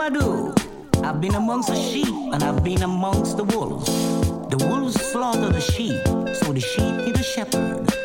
[0.00, 0.54] Simon
[1.04, 3.84] I've been amongst the sheep and I've been amongst the wolves.
[4.48, 6.00] The wolves slaughter the sheep,
[6.36, 7.99] so the sheep need a shepherd.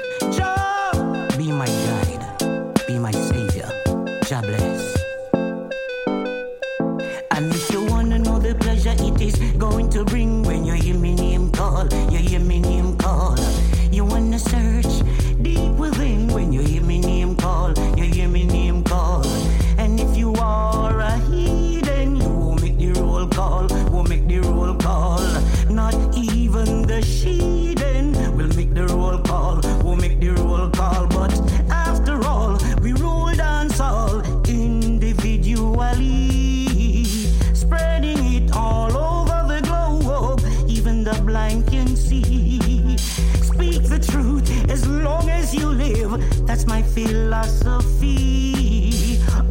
[46.95, 48.16] Philosophy.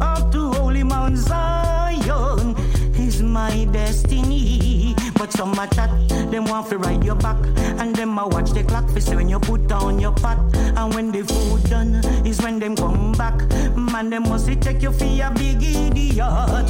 [0.01, 2.55] Up to Holy Mount Zion
[2.97, 4.95] is my destiny.
[5.13, 5.91] But some a chat,
[6.31, 7.37] them want to ride your back,
[7.79, 11.11] and them a watch the clock for when you put down your pot, and when
[11.11, 13.37] the food done is when them come back.
[13.77, 16.67] Man, them must take you for a big idiot.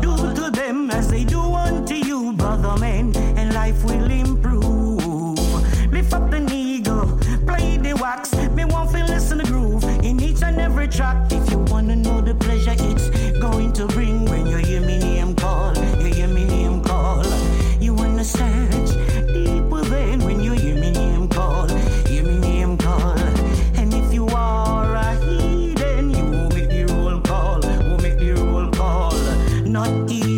[0.00, 3.12] Do to them as they do unto you, brother man,
[10.96, 11.30] track.
[11.30, 15.34] If you wanna know the pleasure it's going to bring when you hear me name
[15.34, 17.22] call, you hear me name call.
[17.78, 18.90] You wanna search
[19.34, 21.68] deep within when you hear me name call,
[22.08, 23.18] hear me name call.
[23.76, 28.32] And if you are a heathen, you won't make the roll call, won't make the
[28.32, 29.12] roll call.
[29.66, 30.35] Not even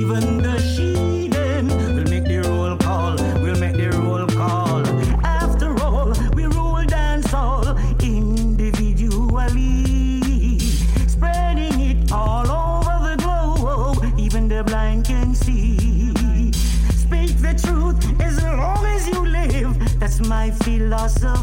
[21.08, 21.37] philosophy.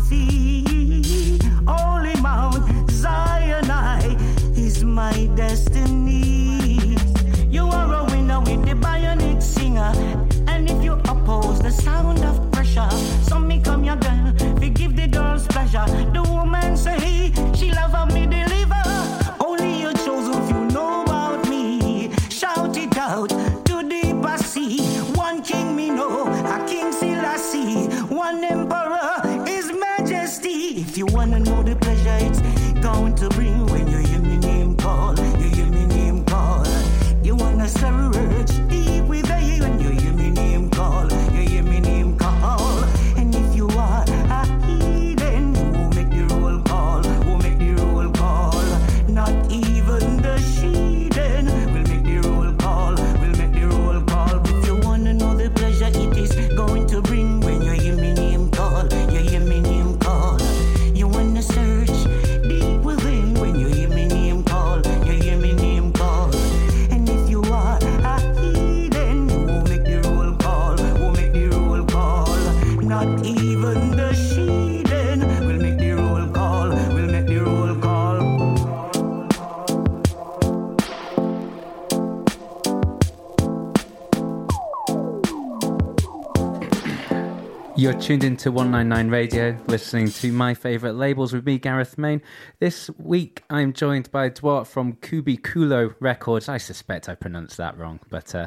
[88.06, 92.22] Tuned into 199 Radio, listening to my favourite labels with me, Gareth Main.
[92.60, 96.48] This week, I'm joined by Duart from Cubiculo Records.
[96.48, 98.46] I suspect I pronounced that wrong, but uh,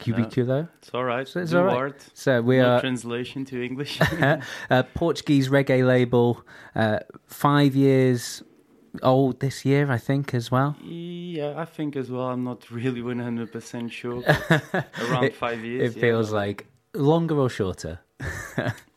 [0.00, 0.68] Cubiculo?
[0.82, 1.26] It's all right.
[1.26, 1.76] So it's all right.
[1.78, 2.10] art.
[2.12, 3.98] So we no are translation to English.
[4.70, 6.44] a Portuguese reggae label,
[6.74, 8.42] uh, five years
[9.02, 10.76] old this year, I think, as well.
[10.84, 12.26] yeah, I think as well.
[12.26, 14.22] I'm not really 100% sure.
[15.08, 15.92] Around It- five years.
[15.92, 16.00] It yeah.
[16.02, 18.00] feels like longer or shorter.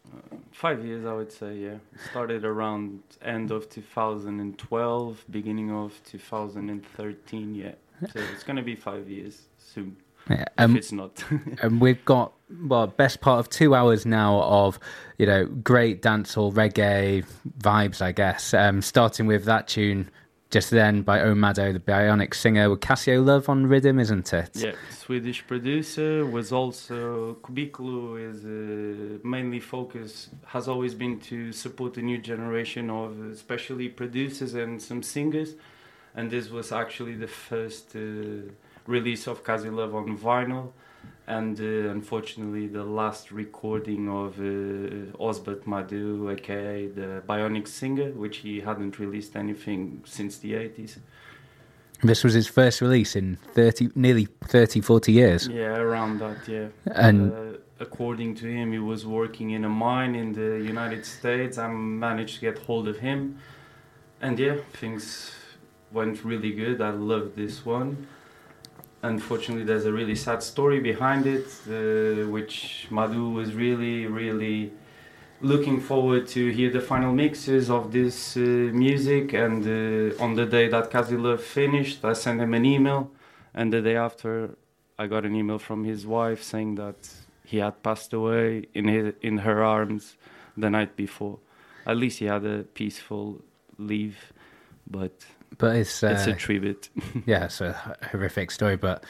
[0.63, 1.75] Five years, I would say, yeah.
[2.12, 7.74] Started around end of 2012, beginning of 2013, yeah.
[8.13, 9.98] So it's going to be five years soon.
[10.30, 11.21] Yeah, if um, it's not.
[11.62, 12.31] and we've got
[12.62, 14.80] well best part of two hours now of
[15.18, 17.25] you know great dancehall reggae
[17.57, 20.07] vibes i guess um starting with that tune
[20.53, 24.51] just then by omado the bionic singer with Casio Love on rhythm isn't it?
[24.53, 31.95] Yeah, Swedish producer was also Cubiculo is uh, mainly focused has always been to support
[31.95, 35.55] the new generation of especially producers and some singers,
[36.13, 37.99] and this was actually the first uh,
[38.85, 40.71] release of Casio Love on vinyl,
[41.27, 48.37] and uh, unfortunately the last recording of uh, Osbert Madu, aka the Bionic Singer, which
[48.37, 50.97] he hadn't released anything since the 80s.
[52.01, 56.67] this was his first release in 30 nearly 30 40 years Yeah, around that, yeah.
[56.85, 61.57] And- uh, according to him, he was working in a mine in the United States.
[61.57, 63.37] I managed to get hold of him,
[64.21, 65.31] and yeah, things
[65.91, 66.81] went really good.
[66.81, 68.07] I loved this one.
[69.03, 74.71] Unfortunately, there's a really sad story behind it, uh, which Madhu was really, really
[75.41, 79.33] looking forward to hear the final mixes of this uh, music.
[79.33, 83.11] And uh, on the day that Casio Love finished, I sent him an email,
[83.53, 84.55] and the day after,
[84.97, 87.09] I got an email from his wife saying that
[87.44, 90.15] he had passed away in his, in her arms
[90.56, 91.39] the night before.
[91.85, 93.41] At least he had a peaceful
[93.77, 94.31] leave,
[94.89, 95.25] but
[95.57, 96.89] but it's uh, it's a tribute.
[97.25, 97.73] yeah it's a
[98.11, 99.03] horrific story but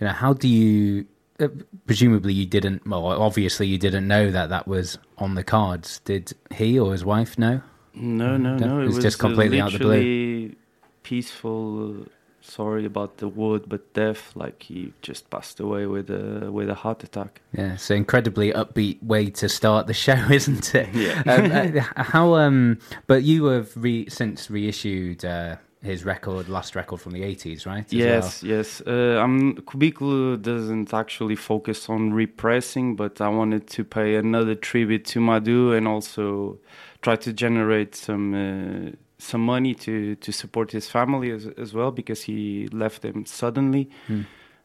[0.00, 1.06] you know how do you
[1.40, 1.48] uh,
[1.86, 6.32] presumably you didn't well obviously you didn't know that that was on the cards did
[6.52, 7.60] he or his wife know
[7.94, 8.78] No, no, No, no.
[8.80, 10.54] it It was was just completely uh, out of the blue.
[11.02, 12.02] peaceful.
[12.02, 12.04] Uh,
[12.42, 14.32] sorry about the word, but death.
[14.34, 17.40] Like he just passed away with a with a heart attack.
[17.52, 20.88] Yeah, so incredibly upbeat way to start the show, isn't it?
[20.94, 21.22] Yeah.
[21.26, 27.00] um, uh, how um, but you have re- since reissued uh, his record, last record
[27.00, 27.84] from the eighties, right?
[27.84, 28.82] as Yes, yes.
[28.86, 35.04] Uh, I'm Cubiculo doesn't actually focus on repressing, but I wanted to pay another tribute
[35.06, 36.58] to Madhu and also
[37.00, 41.90] try to generate some uh, some money to to support his family as as well
[41.90, 43.88] because he left them suddenly.
[44.06, 44.22] Hmm.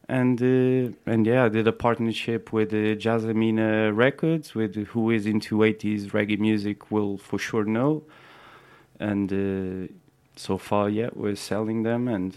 [0.08, 5.26] And uh, and yeah, I did a partnership with uh, Jazzamina Records, with who is
[5.26, 8.04] into 80s reggae music will for sure know.
[9.00, 9.92] And uh,
[10.36, 12.34] so far, yeah, we're selling them, and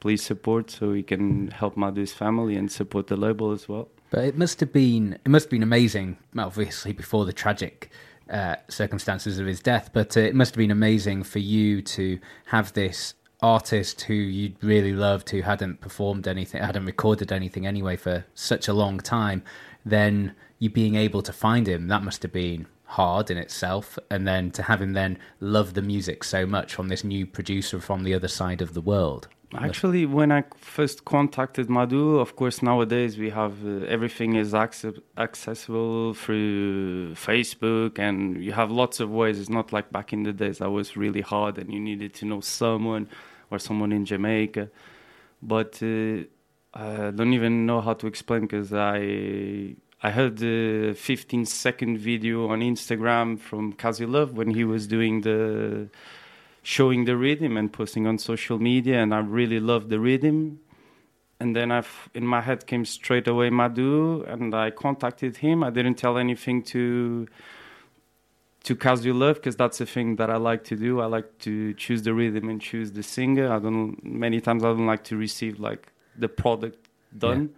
[0.00, 3.88] please support so we can help Madhu's family and support the label as well.
[4.10, 6.18] But it must have been it must have been amazing.
[6.36, 7.90] Obviously, before the tragic
[8.30, 12.18] uh, circumstances of his death, but uh, it must have been amazing for you to
[12.46, 17.96] have this artist who you really loved, who hadn't performed anything, hadn't recorded anything anyway
[17.96, 19.42] for such a long time.
[19.84, 22.66] Then you being able to find him, that must have been
[22.98, 26.88] hard in itself, and then to have him then love the music so much from
[26.88, 29.28] this new producer from the other side of the world.
[29.68, 35.00] Actually, when I first contacted Madhu, of course, nowadays we have uh, everything is acce-
[35.16, 39.38] accessible through Facebook, and you have lots of ways.
[39.40, 42.24] It's not like back in the days that was really hard, and you needed to
[42.30, 43.08] know someone
[43.50, 44.70] or someone in Jamaica.
[45.40, 46.24] But uh,
[46.74, 52.48] I don't even know how to explain because I I heard the 15 second video
[52.50, 55.88] on Instagram from Casio Love when he was doing the
[56.62, 60.60] showing the rhythm and posting on social media, and I really loved the rhythm.
[61.40, 65.64] And then I've in my head came straight away Madhu, and I contacted him.
[65.64, 67.26] I didn't tell anything to
[68.64, 71.00] to Casio Love because that's the thing that I like to do.
[71.00, 73.50] I like to choose the rhythm and choose the singer.
[73.50, 77.54] I don't many times I don't like to receive like the product done,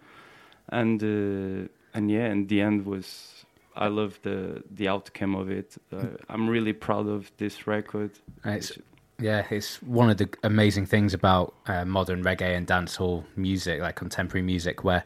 [0.68, 5.76] and uh, and yeah, and the end was I love the the outcome of it.
[5.92, 8.10] Uh, I'm really proud of this record.
[8.44, 8.72] It's,
[9.18, 13.96] yeah, it's one of the amazing things about uh, modern reggae and dancehall music, like
[13.96, 15.04] contemporary music, where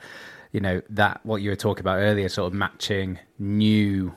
[0.52, 4.12] you know that what you were talking about earlier, sort of matching new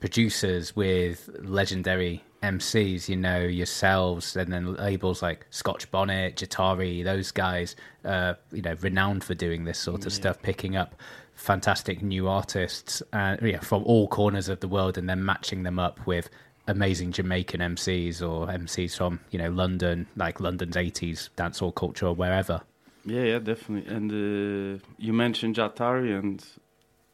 [0.00, 3.08] producers with legendary MCs.
[3.08, 8.74] You know yourselves, and then labels like Scotch Bonnet, Jahtari, those guys, uh, you know,
[8.80, 10.94] renowned for doing this sort of stuff, picking up
[11.36, 15.78] fantastic new artists uh, yeah, from all corners of the world, and then matching them
[15.78, 16.28] up with
[16.66, 22.14] amazing Jamaican MCs or MCs from you know London, like London's '80s dancehall culture or
[22.14, 22.62] wherever.
[23.04, 23.94] Yeah, yeah, definitely.
[23.94, 26.44] And uh, you mentioned Jahtari, and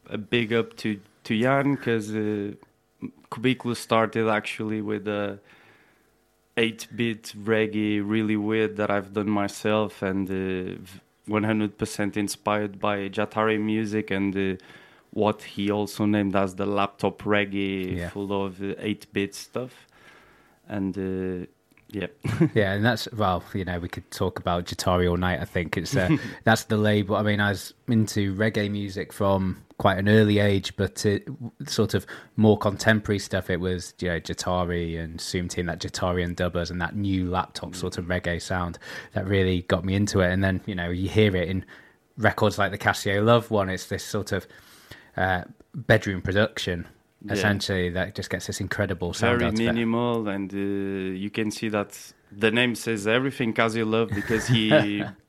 [0.09, 2.53] a big up to to Jan because uh,
[3.31, 5.39] Cubiculo started actually with a
[6.57, 10.79] 8-bit reggae, really weird that I've done myself, and uh,
[11.27, 14.63] 100% inspired by Jahtari music and uh,
[15.11, 18.09] what he also named as the laptop reggae, Yeah.
[18.09, 19.87] full of 8-bit stuff.
[20.67, 21.45] And uh,
[21.89, 22.07] yeah,
[22.55, 25.39] yeah, and that's well, you know, we could talk about Jahtari all night.
[25.41, 26.09] I think it's uh,
[26.43, 27.15] that's the label.
[27.15, 31.27] I mean, I was into reggae music from quite an early age, but it,
[31.67, 32.05] sort of
[32.37, 33.49] more contemporary stuff.
[33.49, 37.29] It was you know Jahtari and Soom T, that Jahtari and dubbers, and that new
[37.29, 38.79] laptop sort of reggae sound
[39.11, 40.31] that really got me into it.
[40.31, 41.65] And then you know you hear it in
[42.17, 43.67] records like the Casio Love one.
[43.67, 44.47] It's this sort of
[45.17, 45.41] uh,
[45.75, 46.87] bedroom production.
[47.25, 47.33] Yeah.
[47.33, 49.65] Essentially, that just gets this incredible sound very out of it.
[49.65, 55.03] minimal and uh, you can see that the name says everything Casio love because he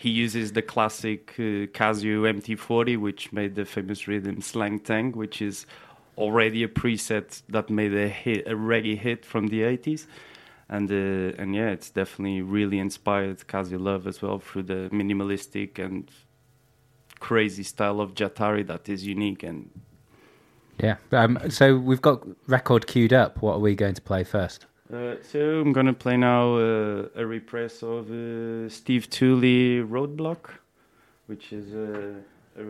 [0.00, 5.42] he uses the classic uh, Casio MT40 which made the famous rhythm Sleng Teng which
[5.42, 5.66] is
[6.16, 10.06] already a preset that made a hit a reggae hit from the 80s
[10.70, 15.78] and uh, and yeah it's definitely really inspired Casio love as well through the minimalistic
[15.78, 16.10] and
[17.18, 19.70] crazy style of Jahtari that is unique and
[20.82, 20.96] Yeah.
[21.12, 23.42] Um, so we've got record queued up.
[23.42, 24.64] What are we going to play first?
[24.92, 30.50] Uh, so I'm gonna play now uh, a repress of uh, Steve Tooley Roadblock,
[31.26, 32.14] which is uh,
[32.60, 32.64] a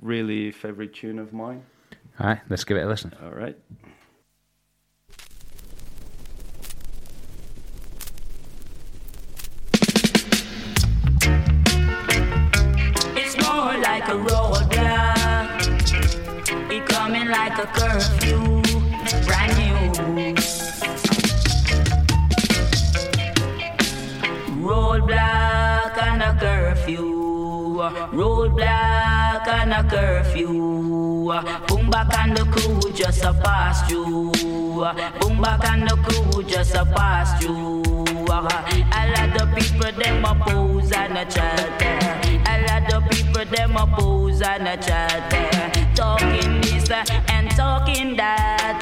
[0.00, 1.62] really favorite tune of mine.
[2.18, 3.14] All right, let's give it a listen.
[3.22, 3.56] All right.
[13.16, 15.62] It's more like a roadblock.
[16.72, 18.60] It coming like a curfew,
[19.24, 19.63] brand new.
[24.64, 27.76] Roadblock and a curfew.
[28.12, 31.28] Roadblock and a curfew.
[31.68, 34.32] Boom back and the crew just a pass through.
[35.20, 37.82] Boom back and the crew just a pass through.
[38.26, 38.40] A
[39.12, 41.68] lot of people them oppose and a chatter.
[42.48, 45.94] A lot of people them oppose and a chatter.
[45.94, 48.80] Talking this uh, and talking that.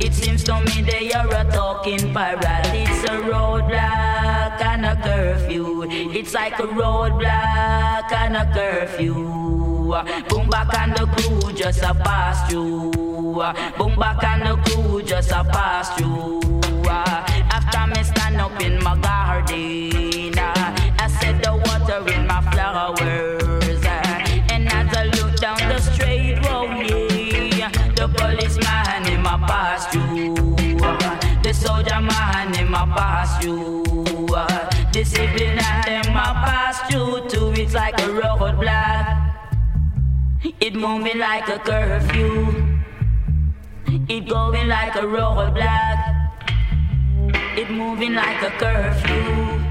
[0.00, 2.66] It seems to me they are a talking parrot.
[2.74, 5.84] It's a roadblock and a curfew.
[5.90, 9.14] It's like a roadblock and a curfew.
[10.28, 12.92] Boom back and the crew just a pass through.
[13.78, 16.40] Boom back and the crew just a pass through.
[16.86, 23.27] After me stand up in my garden, I said the water in my flowers.
[32.94, 33.84] Pass through.
[34.92, 37.52] The civilian in my pass through too.
[37.60, 39.28] It's like a roadblock.
[40.60, 42.78] It moving like a curfew.
[44.08, 45.98] It going like a roadblock.
[47.56, 49.67] It moving like a curfew.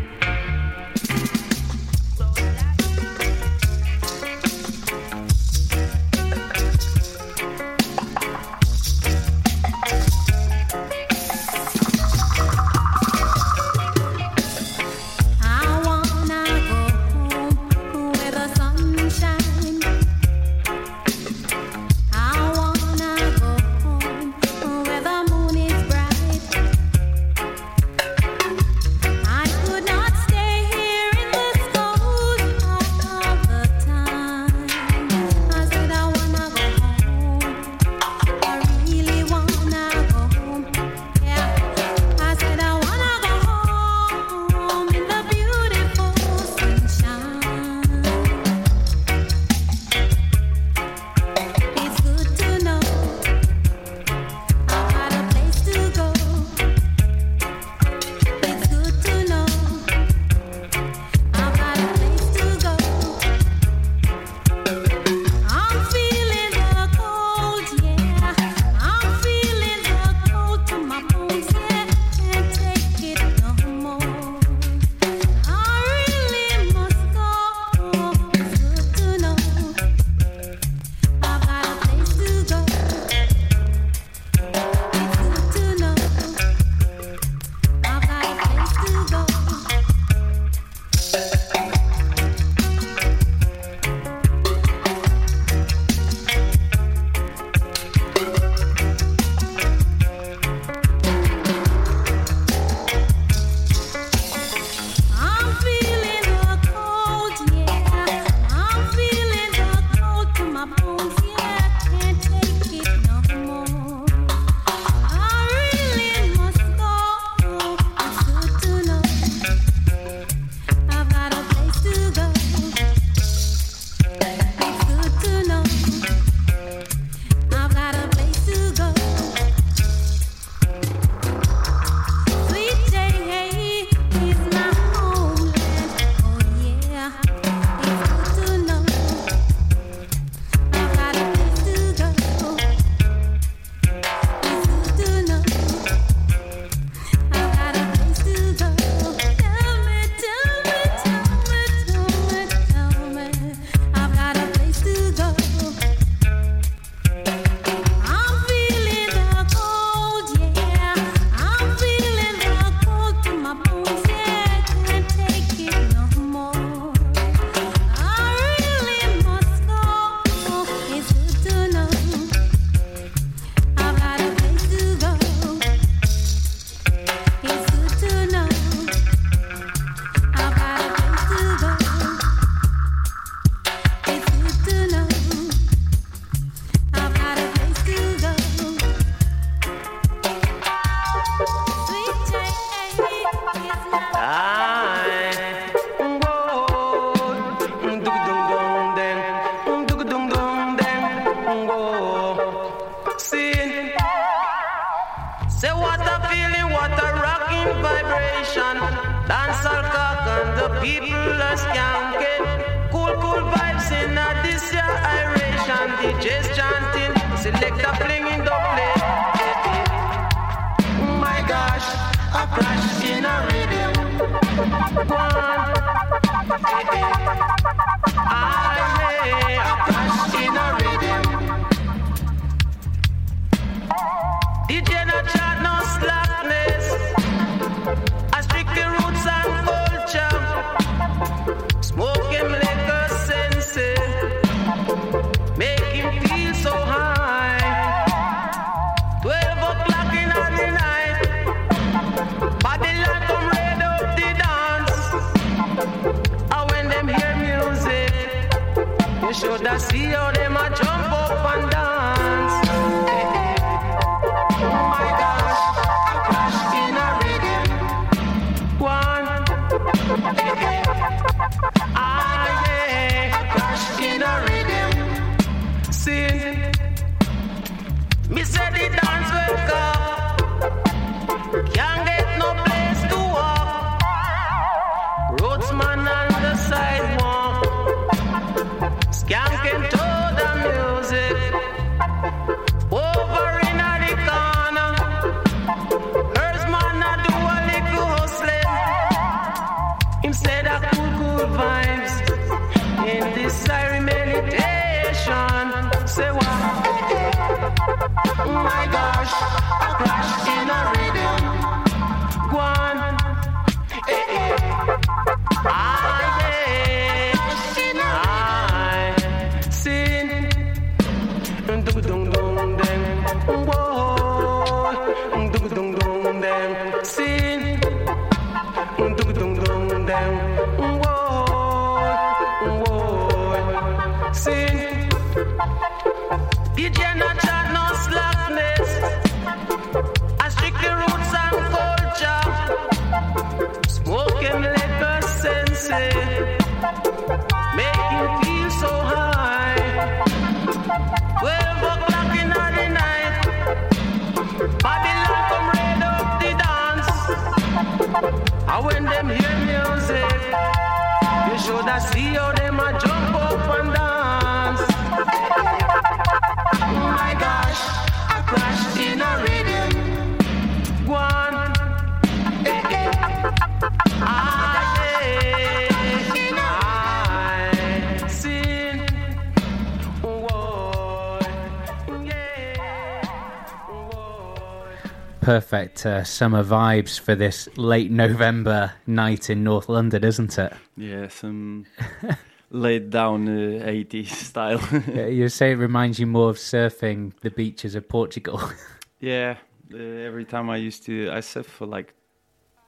[385.51, 390.73] Perfect uh, summer vibes for this late November night in North London, isn't it?
[390.97, 391.85] Yeah, some
[392.69, 394.81] laid down uh, 80s style.
[395.07, 398.59] Yeah, You say it reminds you more of surfing the beaches of Portugal.
[399.21, 399.55] yeah,
[399.93, 402.13] uh, every time I used to, I surfed for like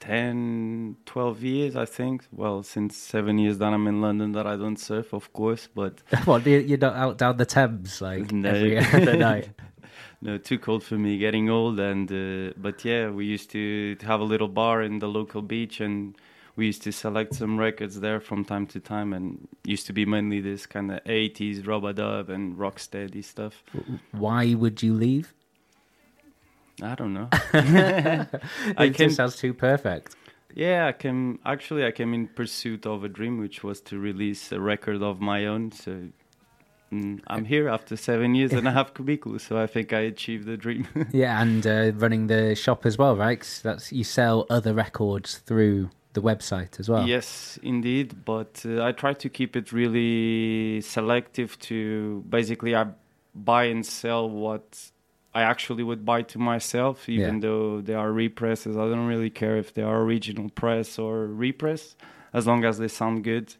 [0.02, 2.26] 10, 12 years, I think.
[2.34, 6.02] Well, since seven years that I'm in London that I don't surf, of course, but
[6.26, 8.50] what, you- you're not out down the Thames like No.
[8.50, 9.50] every other night?
[10.21, 11.79] No, too cold for me, getting old.
[11.79, 15.79] And uh, but yeah, we used to, have a little bar in the local beach,
[15.79, 16.17] and
[16.55, 20.05] we used to select some records there from time to time, and used to be
[20.05, 23.63] mainly this kind of 80s rub-a-dub and rocksteady stuff.
[24.12, 25.34] Why would you leave?
[26.82, 27.29] I don't know.
[27.53, 30.15] it came, sounds too perfect.
[30.53, 31.39] yeah, I came.
[31.45, 35.21] Actually, I came in pursuit of a dream, which was to release a record of
[35.21, 35.71] my own.
[35.71, 36.10] So.
[36.91, 40.45] Mm, I'm here after seven years and a half Kubiku, so I think I achieved
[40.45, 40.88] the dream.
[41.12, 43.39] Yeah, and uh, running the shop as well, right?
[43.39, 47.08] 'Cause that's you sell other records through the website as well.
[47.08, 48.25] Yes, indeed.
[48.25, 52.88] But uh, I try to keep it really selective to basically I
[53.36, 54.91] buy and sell what
[55.34, 57.41] I actually would buy to myself, even Yeah.
[57.41, 58.75] though they are represses.
[58.75, 61.95] I don't really care if they are original press or repress,
[62.34, 63.54] as long as they sound good.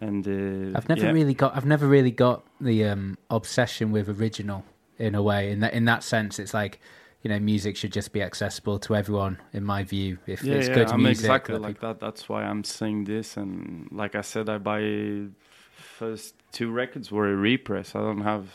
[0.00, 1.12] And uh, I've never yeah.
[1.12, 1.56] really got.
[1.56, 4.64] I've never really got the um, obsession with original
[4.98, 5.50] in a way.
[5.50, 6.80] In that in that sense, it's like
[7.22, 9.38] you know, music should just be accessible to everyone.
[9.52, 12.00] In my view, if yeah, it's yeah, good I'm music, exactly that like people- that.
[12.00, 13.36] That's why I'm saying this.
[13.36, 15.28] And like I said, I buy
[15.72, 17.94] first two records were a repress.
[17.94, 18.48] I don't have,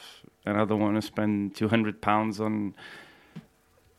[0.45, 2.73] and I don't want to spend 200 pounds on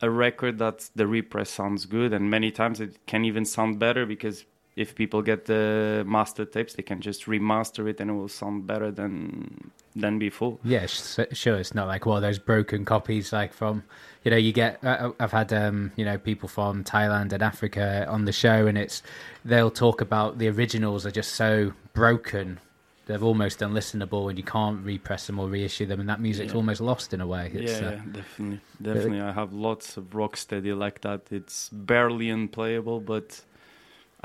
[0.03, 2.13] a record that the repress sounds good.
[2.13, 4.45] And many times it can even sound better because
[4.77, 8.67] if people get the master tapes, they can just remaster it and it will sound
[8.67, 10.59] better than than before.
[10.63, 11.57] Yeah, sh- sure.
[11.57, 13.83] It's not like well, those broken copies like from
[14.25, 14.85] you know you get.
[14.85, 18.77] Uh, I've had um, you know people from Thailand and Africa on the show, and
[18.77, 19.03] it's
[19.45, 22.61] they'll talk about the originals are just so broken.
[23.07, 26.57] They're almost unlistenable, and you can't repress them or reissue them, and that music's Yeah.
[26.57, 27.51] almost lost in a way.
[27.55, 29.21] Yeah, It's, uh, yeah, definitely, definitely.
[29.21, 31.23] I have lots of Rocksteady like that.
[31.31, 33.43] It's barely unplayable, but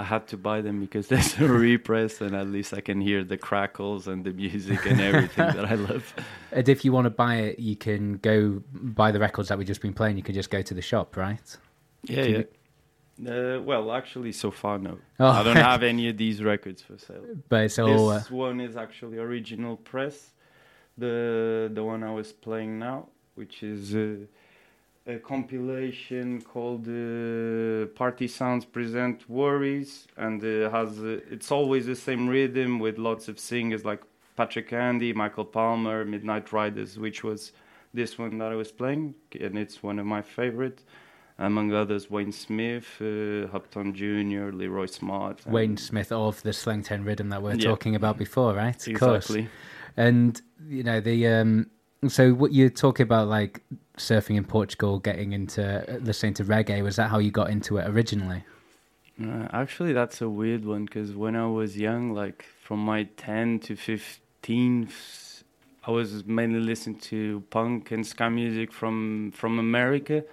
[0.01, 3.23] I had to buy them because there's a repress, and at least I can hear
[3.33, 6.05] the crackles and the music and everything that I love.
[6.57, 9.71] And if you want to buy it, you can go buy the records that we've
[9.73, 10.17] just been playing.
[10.17, 11.47] You can just go to the shop, right?
[12.03, 12.37] Yeah, Can yeah.
[12.39, 12.47] you-
[13.33, 14.93] Uh, well, actually, so far, no.
[15.19, 15.33] Oh.
[15.39, 17.23] I don't have any of these records for sale.
[17.53, 18.09] But all.
[18.09, 20.17] Uh, This one is actually original press.
[21.03, 21.15] The
[21.77, 22.97] the one I was playing now,
[23.39, 24.25] which is uh,
[25.07, 31.95] a compilation called uh, Party Sounds Present Worries, and uh, has uh, it's always the
[31.95, 34.01] same rhythm with lots of singers like
[34.35, 37.51] Patrick Andy, Michael Palmer, Midnight Riders, which was
[37.93, 40.83] this one that I was playing, and it's one of my favorite.
[41.39, 45.43] Among others, Wayne Smith, uh, Hupton Jr., Leroy Smart.
[45.47, 47.69] Wayne Smith of the Sleng Teng Rhythm that we are Yeah.
[47.71, 48.75] talking about before, right?
[48.87, 49.31] Of course.
[49.31, 49.49] Exactly.
[49.97, 51.71] And you know the um
[52.07, 53.61] so what you're talking about like
[53.97, 57.87] surfing in Portugal, getting into listening to reggae, was that how you got into it
[57.87, 58.43] originally?
[59.21, 63.59] Uh, actually, that's a weird one because when I was young, like from my 10
[63.59, 64.89] to 15,
[65.85, 70.23] I was mainly listening to punk and ska music from from America.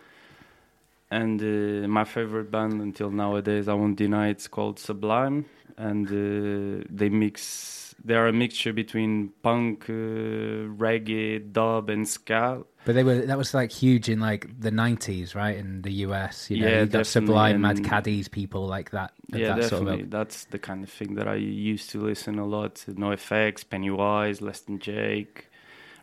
[1.11, 6.85] And uh, my favorite band until nowadays, I won't deny, it's called Sublime, and uh,
[6.90, 7.88] they mix.
[8.08, 12.64] They are a mixture between punk, uh, reggae, dub, and ska.
[12.86, 15.54] But they were that was like huge in like the nineties, right?
[15.58, 19.12] In the US, you know, Yeah, you got Sublime, Mad Caddies, people like that.
[19.26, 20.04] Yeah, that sort definitely.
[20.04, 23.68] of That's the kind of thing that I used to listen a lot to NoFX,
[23.68, 25.50] Pennywise, Less Than Jake,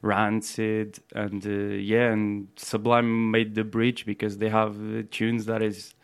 [0.04, 5.64] Rancid, and uh, yeah, and Sublime made the bridge because they have uh, tunes that
[5.64, 5.95] is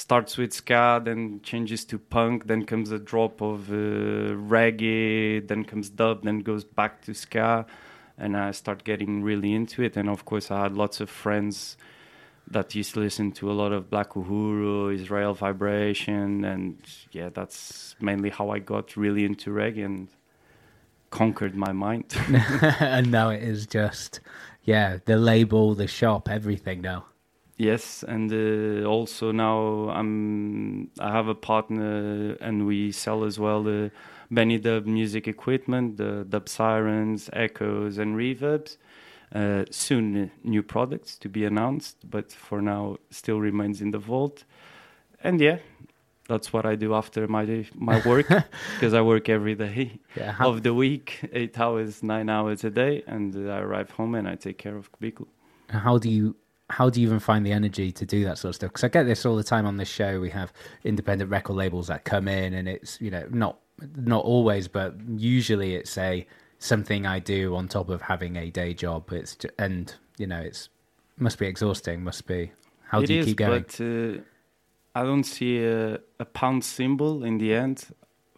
[0.00, 5.62] starts with ska, then changes to punk, then comes a drop of uh, reggae, then
[5.64, 7.66] comes dub, then goes back to ska,
[8.16, 9.96] and I start getting really into it.
[9.96, 11.76] And of course, I had lots of friends
[12.50, 16.78] that used to listen to a lot of Black Uhuru, Israel Vibration, and
[17.12, 20.08] yeah, that's mainly how I got really into reggae and
[21.10, 22.16] conquered my mind.
[22.80, 24.20] and now it is just
[24.64, 27.09] yeah, the label, the shop, everything now.
[27.60, 33.62] Yes, and uh, also now I'm I have a partner and we sell as well
[33.62, 33.90] the
[34.32, 38.78] Benidub music equipment, the Dub Sirens, Echoes, and Reverbs.
[39.34, 43.98] Uh, soon uh, new products to be announced, but for now still remains in the
[43.98, 44.44] vault.
[45.22, 45.58] And yeah,
[46.28, 48.26] that's what I do after my day, my work
[48.74, 52.70] because I work every day Yeah, how- of the week, eight hours, nine hours a
[52.70, 55.28] day, and uh, I arrive home and I take care of Cubiculo.
[55.68, 56.34] how do you
[56.70, 58.88] how do you even find the energy to do that sort of stuff because i
[58.88, 60.52] get this all the time on this show we have
[60.84, 63.58] independent record labels that come in and it's you know not
[63.96, 66.26] not always but usually it's a
[66.58, 70.68] something i do on top of having a day job it's and you know it's
[71.18, 72.50] must be exhausting must be
[72.90, 74.20] how It do you is, keep going But uh,
[74.94, 77.84] I don't see a, a pound symbol in the end.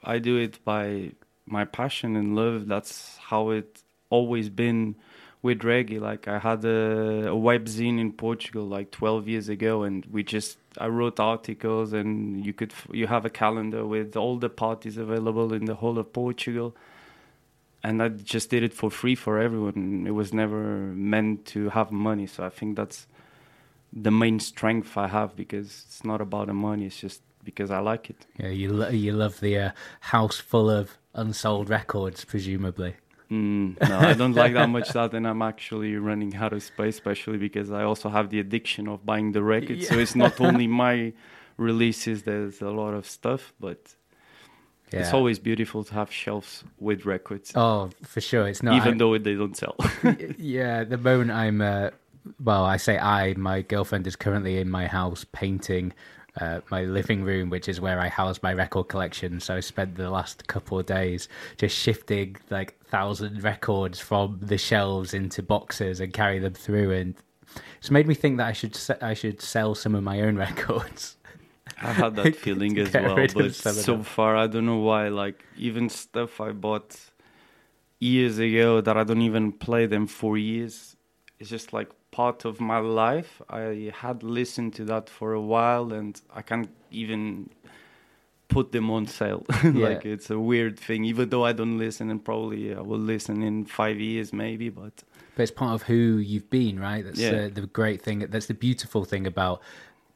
[0.05, 1.13] I do it by
[1.47, 2.67] my passion and love.
[2.67, 4.97] That's how it always been
[5.43, 6.01] with reggae.
[6.01, 10.59] Like I had a, a webzine in Portugal like 12 years ago, and we just
[10.79, 15.53] I wrote articles, and you could you have a calendar with all the parties available
[15.53, 16.75] in the whole of Portugal.
[17.85, 20.05] And I just did it for free for everyone.
[20.07, 20.63] It was never
[20.95, 22.29] meant to have money.
[22.29, 23.09] So I think that's
[23.93, 26.87] the main strength I have because it's not about the money.
[26.87, 28.25] It's just because I like it.
[28.39, 32.95] yeah you lo- you love the uh, house full of unsold records presumably
[33.33, 36.97] Mm, no, I don't like that much that, and I'm actually running out of space,
[36.97, 39.89] especially because I also have the addiction of buying the records.
[39.89, 41.15] So it's not only my
[41.57, 42.25] releases.
[42.25, 43.81] There's a lot of stuff, but
[44.93, 48.99] it's always beautiful to have shelves with records, oh for sure it's not even I-
[48.99, 49.77] though they don't sell.
[50.37, 51.91] yeah, the moment I'm, uh,
[52.45, 55.95] well, I say I, my girlfriend is currently in my house painting
[56.41, 59.41] uh, my living room, which is where I house my record collection.
[59.41, 64.59] So I spent the last couple of days just shifting like thousand records from the
[64.59, 67.15] shelves into boxes and carry them through, and
[67.79, 70.37] it's made me think that I should se- I should sell some of my own
[70.49, 71.17] records.
[71.81, 75.09] I had that feeling as well, but so far I don't know why.
[75.09, 76.97] Like even stuff I bought
[77.99, 80.97] years ago that I don't even play them for years.
[81.39, 83.43] It's just like part of my life.
[83.51, 87.51] I had listened to that for a while, and I can't even
[88.49, 89.45] put them on sale.
[89.65, 91.05] like it's a weird thing.
[91.05, 94.69] Even though I don't listen, and probably I will listen in five years, maybe.
[94.69, 95.03] But
[95.35, 97.05] But it's part of who you've been, right?
[97.05, 97.47] That's Yeah.
[97.47, 98.21] uh, the great thing.
[98.21, 99.61] That's the beautiful thing about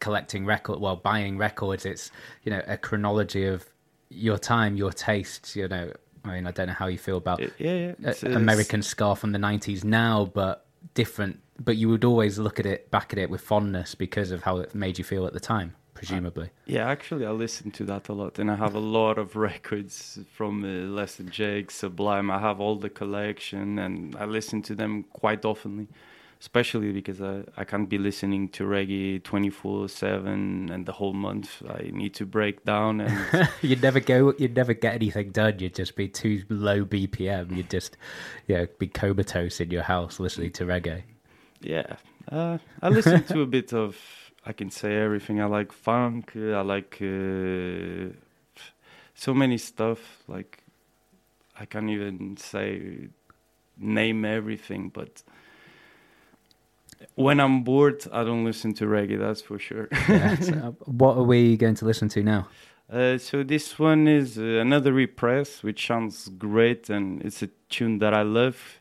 [0.01, 1.87] collecting record, well, buying records.
[1.87, 2.11] It's
[2.45, 3.65] you know a chronology of
[4.11, 5.57] your time, your tastes.
[5.57, 5.93] You know,
[6.25, 9.17] I mean, I don't know how you feel about yeah, yeah, it's- it's- American ska
[9.17, 11.41] from the '90s now, but different.
[11.59, 14.59] But you would always look at it, back at it with fondness because of how
[14.59, 16.51] it made you feel at the time, presumably.
[16.67, 20.19] Yeah, actually, I listen to that a lot, and I have a lot of records
[20.35, 22.31] from uh, Less Than Jake, Sublime.
[22.31, 25.89] I have all the collection, and I listen to them quite oftenly,
[26.41, 31.63] especially because I, I can't be listening to reggae 24 7 and the whole month.
[31.69, 34.35] I need to break down, and you'd never go.
[34.39, 35.59] You'd never get anything done.
[35.59, 37.57] You'd just be too low BPM.
[37.57, 37.97] You'd just,
[38.47, 41.03] you know, be comatose in your house listening to reggae.
[41.61, 41.97] yeah,
[42.31, 43.97] uh, I listen to a bit of,
[44.45, 45.41] I can say everything.
[45.41, 48.13] I like funk, I like uh,
[49.15, 50.23] so many stuff.
[50.27, 50.63] Like,
[51.59, 53.09] I can't even say,
[53.79, 55.23] name everything, but
[57.15, 59.89] when I'm bored, I don't listen to reggae, that's for sure.
[60.09, 62.49] Yeah, so, uh, what are we going to listen to now?
[62.91, 67.99] Uh, so this one is uh, another repress, which sounds great, and it's a tune
[67.99, 68.81] that I love.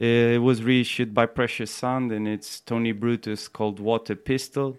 [0.00, 4.78] Uh, it was reissued by Precious Sound, and it's Tony Brutus called Water Pistol.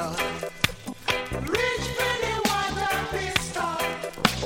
[0.00, 0.26] Pistol.
[1.40, 3.76] Reach for the water pistol.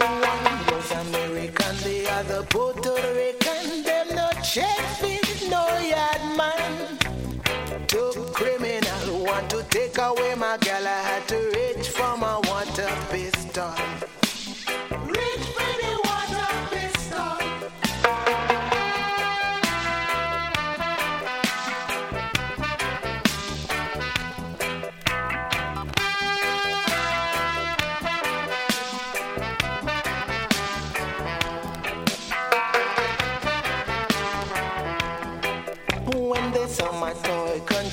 [0.00, 3.82] One was American, the other Puerto Rican.
[3.82, 6.98] Them no checkfish, no yard man.
[7.86, 11.03] Two criminal want to take away my girl.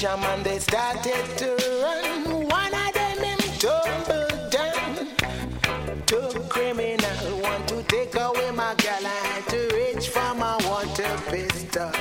[0.02, 2.48] Conjure man, they started to run.
[2.48, 5.08] One of them him tumbled down.
[6.06, 9.06] Two criminal want to take away my girl.
[9.06, 11.92] I had to reach for my water pistol.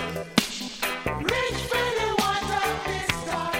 [1.18, 3.50] Reach for the water pistol.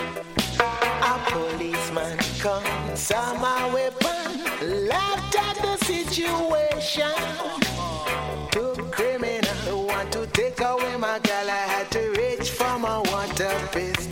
[1.03, 7.12] A policeman come, saw my weapon, laughed at the situation.
[8.50, 11.50] Two criminal want to take away my girl.
[11.50, 14.10] I had to reach for my water pistol.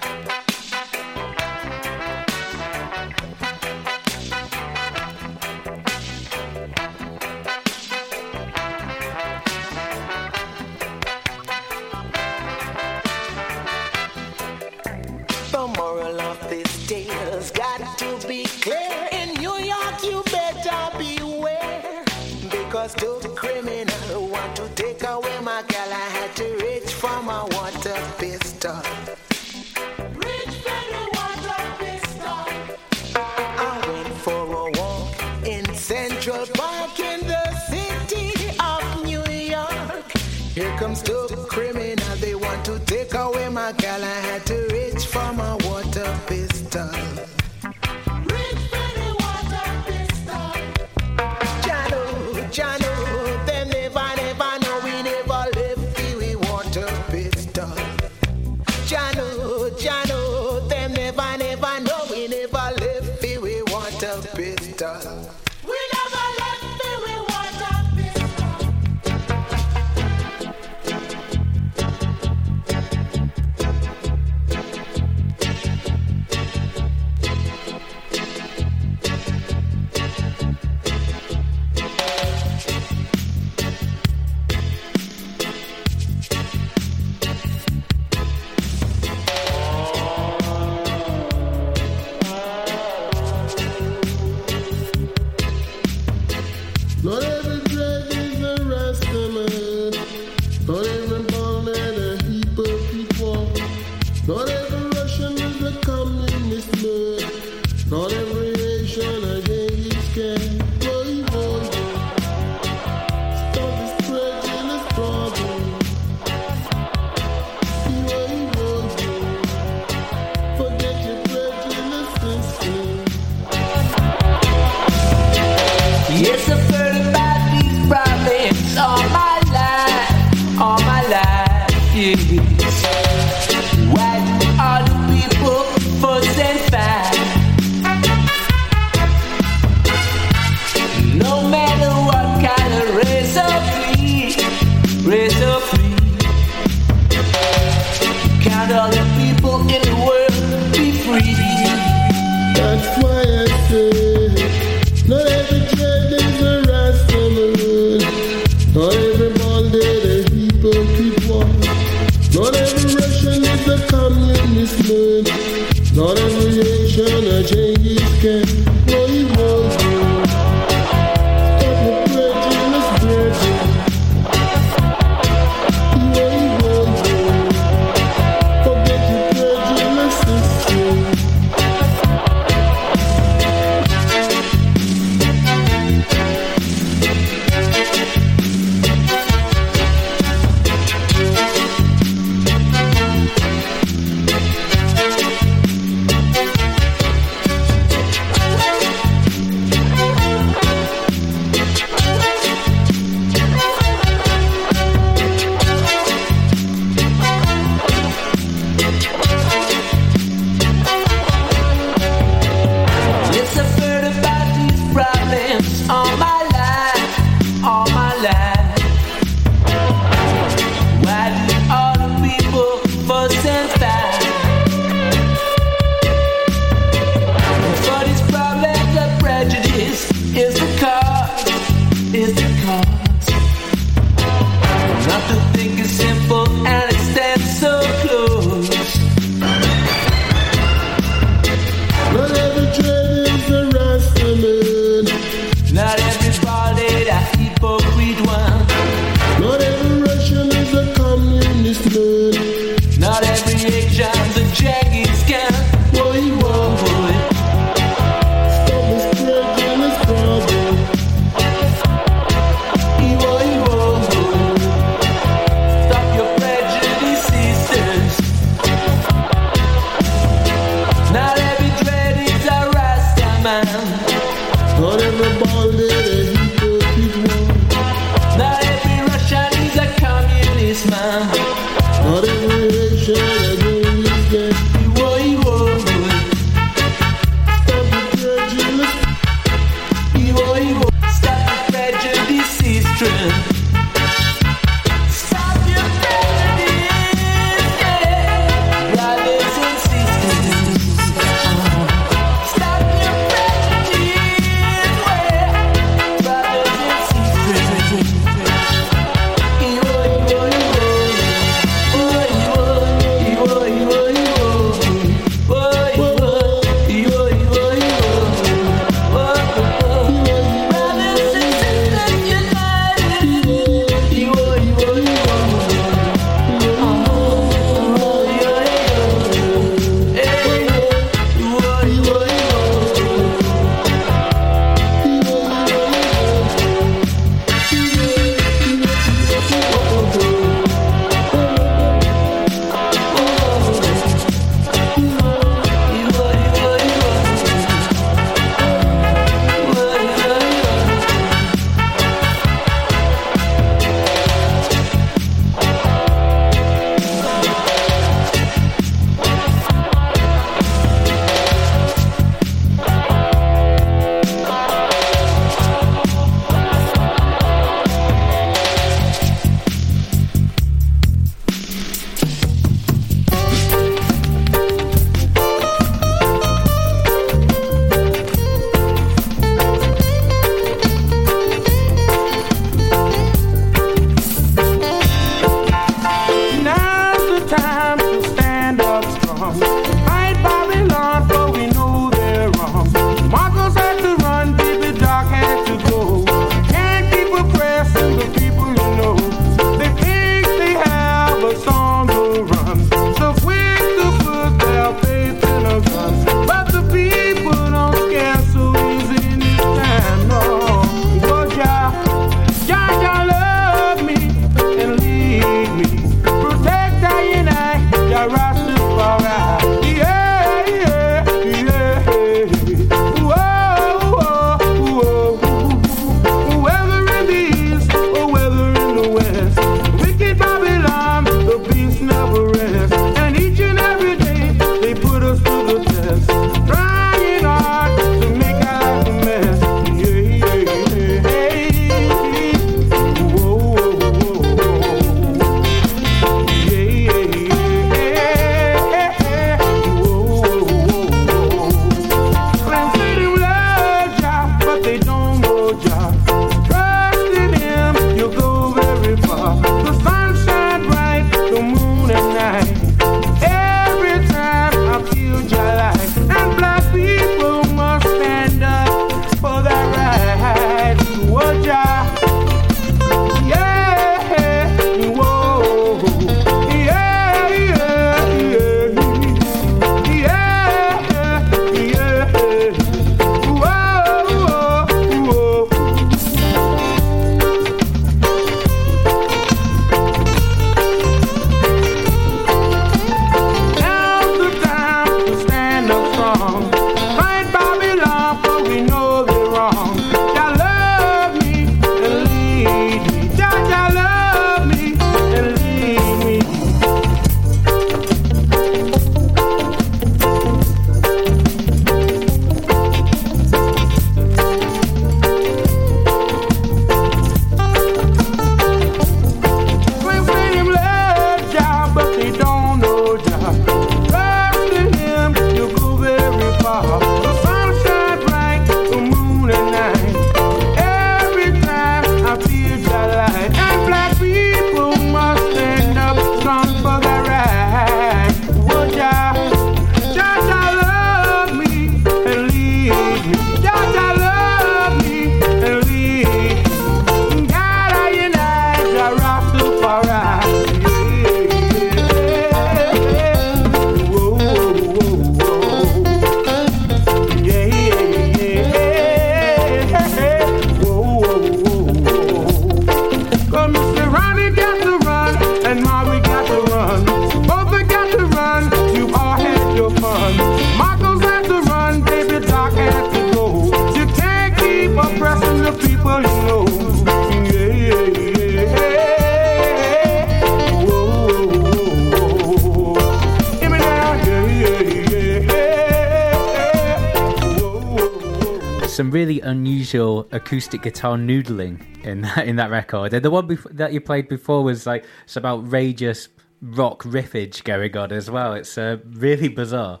[590.44, 593.14] Acoustic guitar noodling in that, in that record.
[593.14, 596.28] And the one that you played before was like some outrageous
[596.60, 598.52] rock riffage going on as well.
[598.52, 600.00] It's uh, really bizarre.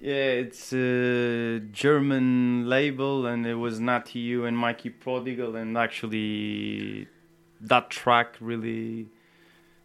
[0.00, 7.08] Yeah, it's a German label, and it was Natty U and Mikey Prodigal, and actually,
[7.62, 9.06] that track really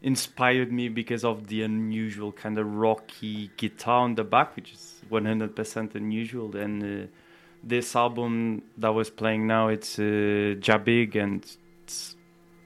[0.01, 5.01] inspired me because of the unusual kind of rocky guitar on the back, which is
[5.09, 6.55] 100% unusual.
[6.55, 7.07] And uh,
[7.63, 11.45] this album that was playing now, it's uh, Jabig, and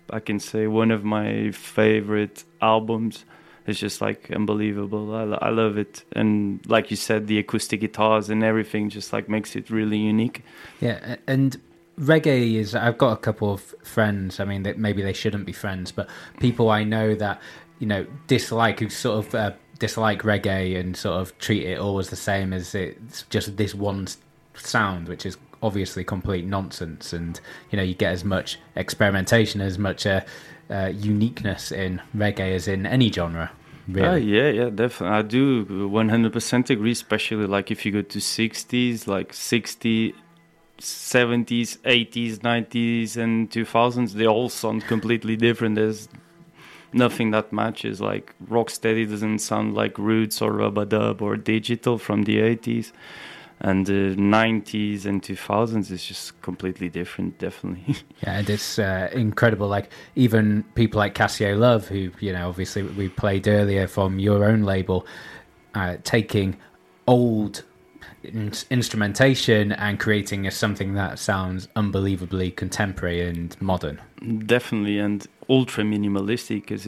[0.10, 3.26] I can say one of my favorite albums.
[3.66, 5.16] It's just like unbelievable.
[5.16, 9.30] I, I love it, and like you said, the acoustic guitars and everything just like
[9.30, 10.44] makes it really unique.
[10.82, 11.60] Yeah, and
[12.00, 12.76] reggae is.
[12.76, 14.40] I've got a couple of friends.
[14.40, 16.10] I mean, maybe they shouldn't be friends, but
[16.40, 17.42] people I know that
[17.80, 22.10] you know dislike who sort of uh, dislike reggae and sort of treat it always
[22.10, 24.08] the same as it's just this one
[24.56, 27.14] sound, which is obviously complete nonsense.
[27.14, 27.40] And
[27.72, 30.22] you know, you get as much experimentation, as much uh,
[30.70, 33.52] uh, uniqueness in reggae as in any genre.
[33.88, 34.08] Really.
[34.08, 35.18] Oh, yeah, yeah, definitely.
[35.18, 40.16] I do 100% agree, especially like if you go to 60s, like 60,
[40.80, 45.76] 70s, 80s, 90s, and 2000s, they all sound completely different.
[45.76, 46.08] There's
[46.94, 48.00] nothing that matches.
[48.00, 52.94] Like Rocksteady doesn't sound like Roots or Rubadub or Digital from the 80s.
[53.60, 57.96] And the 90s and 2000s is just completely different, definitely.
[58.24, 59.68] Yeah, and it's uh, incredible.
[59.68, 64.46] Like even people like Casio Love, who you know, obviously we played earlier from your
[64.46, 65.06] own label,
[65.76, 66.58] uh, taking
[67.08, 67.64] old
[68.24, 74.02] in- instrumentation and creating a, something that sounds unbelievably contemporary and modern.
[74.46, 76.62] Definitely, and ultra minimalistic.
[76.62, 76.88] Because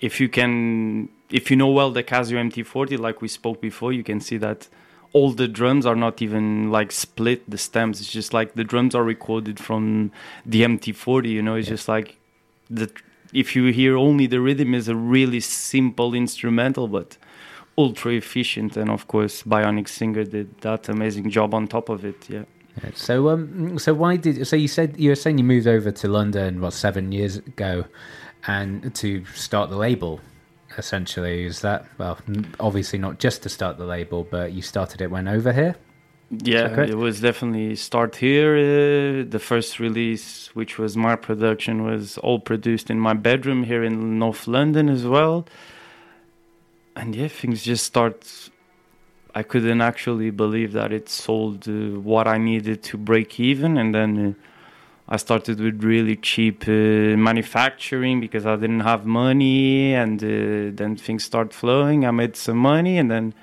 [0.00, 4.04] if you can, if you know well the Casio MT40, like we spoke before, you
[4.04, 4.68] can see that
[5.12, 8.00] all the drums are not even like split the stems.
[8.00, 10.12] It's just like the drums are recorded from
[10.46, 11.28] the MT40.
[11.28, 12.16] You know, it's just like
[12.68, 12.90] the
[13.32, 17.16] if you hear only the rhythm is a really simple instrumental, but
[17.76, 18.76] ultra efficient.
[18.76, 22.28] And of course, Bionic Singer did that amazing job on top of it.
[22.28, 22.44] Yeah.
[22.84, 25.90] Yeah, So, um, so why did so you said you were saying you moved over
[25.90, 27.84] to London what seven years ago,
[28.46, 30.20] and to start the label,
[30.78, 32.18] essentially is that well,
[32.58, 35.76] obviously not just to start the label, but you started it when over here.
[36.30, 38.54] Yeah, it was definitely start here.
[38.54, 43.82] Uh, the first release, which was my production, was all produced in my bedroom here
[43.82, 45.46] in North London as well.
[46.94, 48.50] And yeah, things just start.
[49.34, 53.92] I couldn't actually believe that it sold uh, what I needed to break even, and
[53.92, 54.49] then uh,
[55.12, 60.94] I started with really cheap uh, manufacturing because I didn't have money, and uh, then
[60.96, 62.06] things start flowing.
[62.06, 63.34] I made some money, and then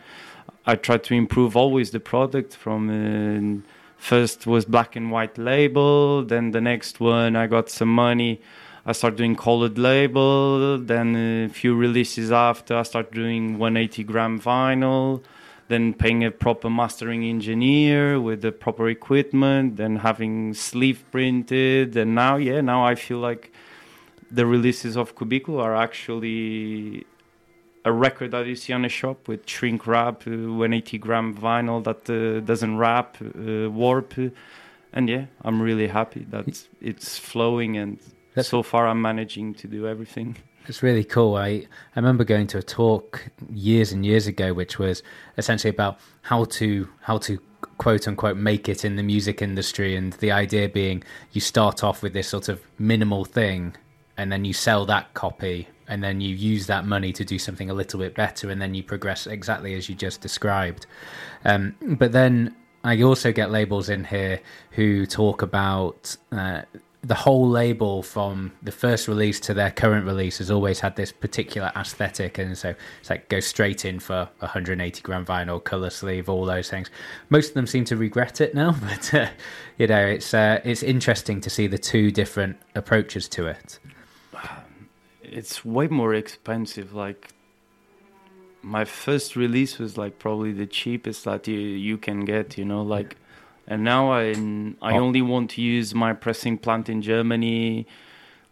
[0.65, 6.23] I tried to improve always the product from uh, first was black and white label,
[6.23, 8.41] then the next one I got some money.
[8.85, 14.39] I started doing colored label, then a few releases after I started doing 180 gram
[14.39, 15.21] vinyl,
[15.67, 22.15] then paying a proper mastering engineer with the proper equipment, then having sleeve printed, and
[22.15, 23.51] now yeah, now I feel like
[24.31, 27.05] the releases of Cubiculo are actually
[27.85, 31.83] a record that you see on a shop with shrink wrap, uh, 180 gram vinyl
[31.83, 34.13] that uh, doesn't wrap, uh, warp,
[34.93, 37.99] and yeah, I'm really happy that it's flowing, and
[38.41, 40.37] so far I'm managing to do everything.
[40.67, 41.35] It's really cool.
[41.35, 45.01] I, I remember going to a talk years and years ago, which was
[45.37, 47.39] essentially about how to how to
[47.77, 52.03] quote unquote make it in the music industry, and the idea being you start off
[52.03, 53.75] with this sort of minimal thing,
[54.17, 57.69] and then you sell that copy, and then you use that money to do something
[57.69, 60.85] a little bit better, and then you progress exactly as you just described.
[61.45, 64.39] Um, but then I also get labels in here
[64.71, 66.61] who talk about uh,
[67.03, 71.11] the whole label from the first release to their current release has always had this
[71.11, 76.27] particular aesthetic, and so it's like go straight in for 180 gram vinyl, color sleeve,
[76.27, 76.89] all those things.
[77.29, 79.29] Most of them seem to regret it now, but uh,
[79.77, 83.79] you know it's uh, it's interesting to see the two different approaches to it.
[85.21, 87.33] it's way more expensive like
[88.61, 92.81] my first release was like probably the cheapest that you, you can get you know
[92.81, 93.15] like
[93.67, 94.23] and now i
[94.81, 94.99] i Oh.
[95.05, 97.85] only want to use my pressing plant in germany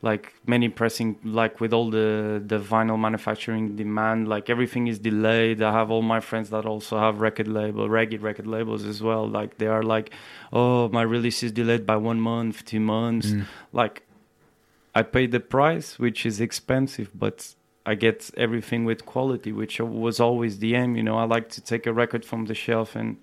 [0.01, 5.61] like many pressing like with all the the vinyl manufacturing demand like everything is delayed
[5.63, 9.27] i have all my friends that also have record label reggae record labels as well
[9.27, 10.11] like they are like
[10.53, 13.45] oh my release is delayed by one month two months Mm.
[13.73, 14.03] like
[14.97, 17.53] I pay the price, which is expensive, but
[17.85, 20.95] I get everything with quality, which was always the aim.
[20.95, 23.17] You know, I like to take a record from the shelf and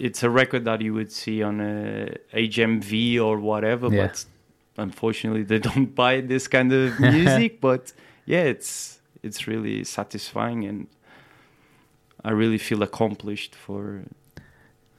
[0.00, 4.06] it's a record that you would see on uh, a HMV or whatever, Yeah.
[4.08, 4.24] but
[4.76, 7.60] unfortunately they don't buy this kind of music.
[7.68, 7.92] but
[8.26, 10.86] yeah, it's it's really satisfying and
[12.24, 14.02] I really feel accomplished for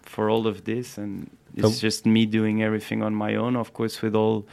[0.01, 3.73] for all of this and it's But- just me doing everything on my own of
[3.73, 4.45] course with all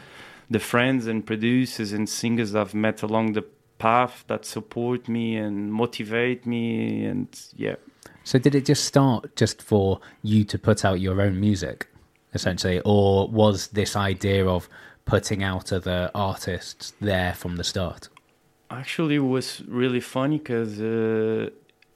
[0.50, 3.44] the friends and producers and singers I've met along the
[3.78, 7.76] path that support me and motivate me and yeah
[8.26, 11.86] So did it just start just for you to put out your own music,
[12.34, 14.68] essentially, or was this idea of
[15.04, 18.08] putting out other artists there from the start?
[18.68, 21.50] Actually, it was really funny because uh,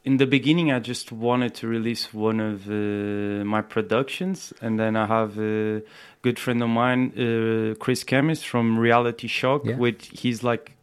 [0.05, 4.95] in the beginning, I just wanted to release one of uh, my productions, and then
[4.95, 5.83] I have a
[6.23, 9.79] good friend of mine, uh, Chris Chemist from Reality Shock, Yeah.
[9.79, 10.77] with he's like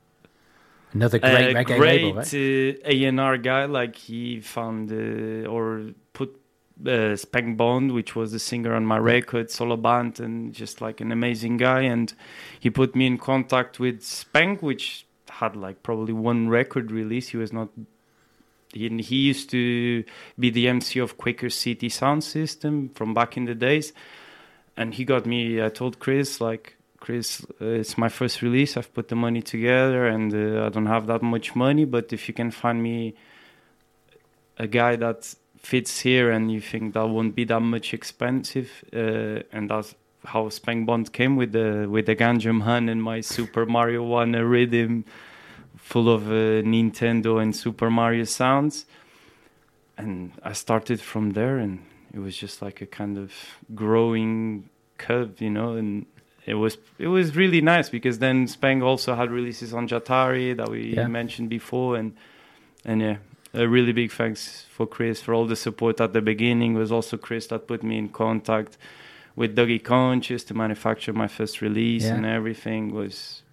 [0.98, 2.34] Another great a reggae great label, right?
[2.34, 3.66] uh, A&R guy.
[3.66, 6.40] Like he found uh, or put
[6.86, 11.00] uh, Spank Bond, which was the singer on my record, solo band, and just like
[11.00, 11.82] an amazing guy.
[11.82, 12.12] And
[12.60, 17.30] he put me in contact with Spank, which had like probably one record release.
[17.30, 17.70] He was not.
[18.74, 20.04] He, he used to
[20.40, 23.94] be the MC of Quaker City Sound System from back in the days,
[24.76, 25.62] and he got me.
[25.64, 26.77] I told Chris like.
[27.08, 28.76] Chris, uh, it's my first release.
[28.76, 31.86] I've put the money together, and uh, I don't have that much money.
[31.86, 33.16] But if you can find me
[34.58, 39.40] a guy that fits here, and you think that won't be that much expensive, uh,
[39.54, 39.96] and that's
[40.26, 44.34] how Spank Bond came with the with the Ganjam Han and my Super Mario One
[44.34, 45.06] rhythm,
[45.78, 48.86] full of uh, Nintendo and Super Mario sounds.
[49.98, 53.32] And I started from there, and it was just like a kind of
[53.74, 56.06] growing curve, you know, and
[56.48, 60.70] it was it was really nice because then Spang also had releases on Jahtari that
[60.70, 61.08] we Yeah.
[61.08, 62.14] mentioned before, and
[62.86, 63.18] and yeah,
[63.54, 66.76] a really big thanks for Chris for all the support at the beginning.
[66.76, 68.78] It was also Chris that put me in contact
[69.36, 72.16] with Dougie Conscious to manufacture my first release, Yeah.
[72.16, 73.44] and everything was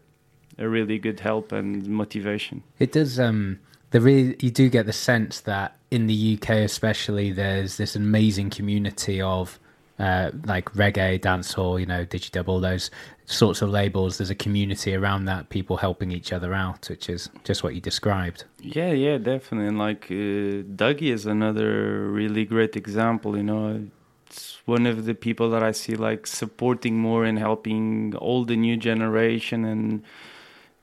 [0.56, 2.62] a really good help and motivation.
[2.78, 3.18] It does.
[3.18, 3.58] Um,
[3.90, 8.50] the really you do get the sense that in the UK, especially, there's this amazing
[8.50, 9.58] community of
[9.98, 12.90] uh, like reggae, dancehall, you know, digidub, all those
[13.26, 14.18] sorts of labels.
[14.18, 17.80] There's a community around that, people helping each other out, which is just what you
[17.80, 18.44] described.
[18.60, 19.68] Yeah, yeah, definitely.
[19.68, 23.36] And like uh, Dougie is another really great example.
[23.36, 23.86] You know,
[24.26, 28.56] it's one of the people that I see like supporting more and helping all the
[28.56, 29.64] new generation.
[29.64, 30.02] And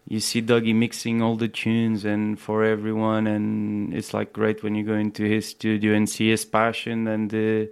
[0.07, 3.27] you see Dougie mixing all the tunes and for everyone.
[3.27, 7.07] And it's like great when you go into his studio and see his passion.
[7.07, 7.71] And uh,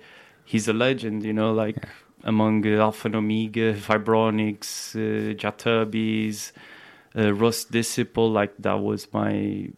[0.51, 1.23] he's a legend.
[1.23, 1.77] You know, like
[2.23, 6.51] among uh, Alpha and Omega, Vibronics, uh, Jah Tubbys.
[7.17, 9.69] Uh, Russ Disciple, like that was my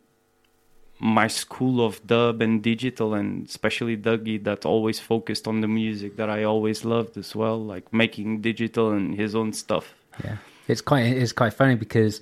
[1.00, 6.16] my school of dub and digital and especially Dougie that always focused on the music
[6.18, 9.96] that I always loved as well, like making digital and his own stuff.
[10.24, 12.22] Yeah, it's quite it's quite funny because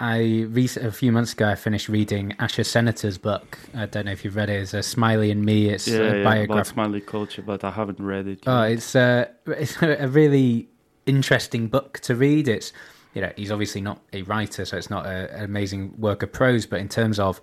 [0.00, 3.58] I a few months ago I finished reading Asher Senator's book.
[3.74, 4.62] I don't know if you've read it.
[4.62, 5.68] It's a Smiley and Me.
[5.68, 6.66] It's yeah, a yeah, about.
[6.66, 8.44] Smiley culture, but I haven't read it.
[8.46, 10.70] Oh, it's uh, it's a really
[11.04, 12.48] interesting book to read.
[12.48, 12.72] It's
[13.12, 16.32] you know, he's obviously not a writer, so it's not a, an amazing work of
[16.32, 16.64] prose.
[16.64, 17.38] But in terms of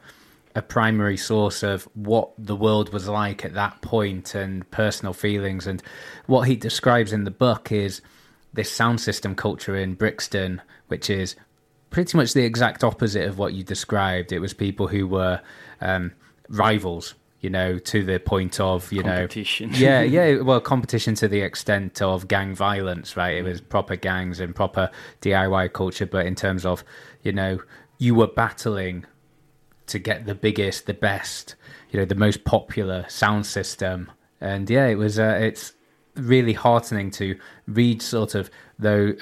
[0.56, 5.68] a primary source of what the world was like at that point and personal feelings,
[5.68, 5.84] and
[6.26, 8.02] what he describes in the book is
[8.52, 11.36] this sound system culture in Brixton, which is
[11.90, 14.32] pretty much the exact opposite of what you described.
[14.32, 15.42] It was people who were
[15.82, 16.12] um,
[16.50, 19.72] rivals, you know, to the point of you Competition.
[19.72, 20.42] know, yeah, yeah.
[20.42, 23.36] Well, competition to the extent of gang violence, right?
[23.36, 24.90] It was proper gangs and proper
[25.22, 26.84] DIY culture, but in terms of
[27.24, 27.60] you know,
[27.98, 29.06] you were battling
[29.88, 31.56] to get the biggest, the best,
[31.92, 34.12] you know, the most popular sound system,
[34.42, 35.20] and yeah, it was.
[35.20, 35.74] Uh, it's
[36.16, 39.14] really heartening to read sort of though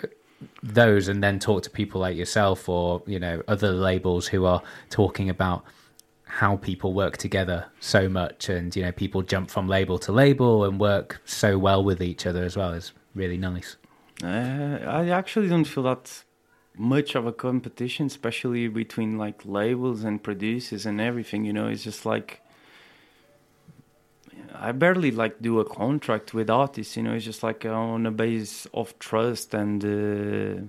[0.62, 4.62] those and then talk to people like yourself or you know other labels who are
[4.90, 5.64] talking about
[6.26, 10.66] how people work together so much and you know people jump from label to label
[10.66, 13.78] and work so well with each other as well is really nice
[14.24, 16.24] Uh, I actually don't feel that
[16.78, 21.46] much of a competition, especially between like labels and producers and everything.
[21.46, 22.42] You know, it's just like
[24.54, 26.96] I barely like do a contract with artists.
[26.98, 30.64] You know, it's just like on a base of trust and uh,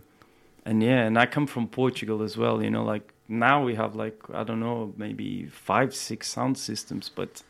[0.64, 1.06] and yeah.
[1.06, 2.62] And I come from Portugal as well.
[2.62, 7.08] You know, like now we have like I don't know maybe five six sound systems,
[7.08, 7.42] but.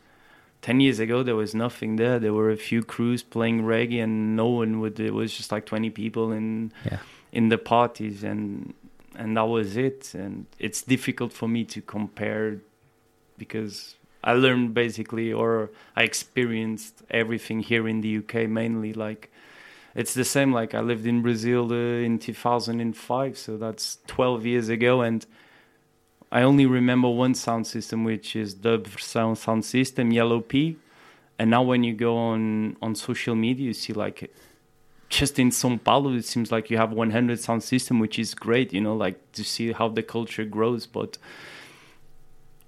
[0.62, 4.34] 10 years ago there was nothing there there were a few crews playing reggae and
[4.34, 6.98] no one would it was just like 20 people in Yeah.
[7.30, 8.74] in the parties and
[9.14, 12.58] and that was it and it's difficult for me to compare
[13.38, 19.30] because I learned basically or I experienced everything here in the UK mainly like
[19.94, 24.68] it's the same like I lived in Brazil uh, in 2005 so that's 12 years
[24.68, 25.24] ago and
[26.30, 30.76] I only remember one sound system, which is the sound sound system, Yellow P.
[31.38, 34.32] And now when you go on on social media, you see like
[35.08, 38.72] just in São Paulo, it seems like you have 100 sound system, which is great.
[38.72, 40.86] You know, like to see how the culture grows.
[40.86, 41.18] But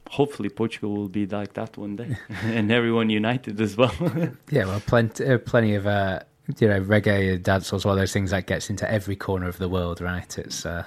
[0.08, 3.94] hopefully, Portugal will be like that one day, and everyone united as well.
[4.50, 6.20] yeah well plenty uh, plenty of uh
[6.58, 9.68] you know reggae and one of those things that gets into every corner of the
[9.68, 10.82] world right it's uh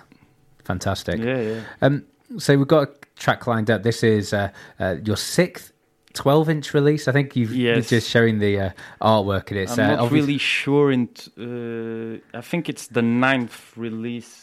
[0.63, 1.61] fantastic yeah, yeah.
[1.81, 2.05] Um,
[2.37, 3.83] so we've got a track lined up.
[3.83, 4.49] This is uh,
[4.79, 5.73] uh, your sixth
[6.13, 7.07] 12 inch release.
[7.07, 7.89] I think you've Yes.
[7.89, 8.69] just showing the uh,
[9.01, 10.91] artwork and it's I'm uh, not obvious- really sure.
[10.91, 14.40] In t- uh, I think it's the ninth release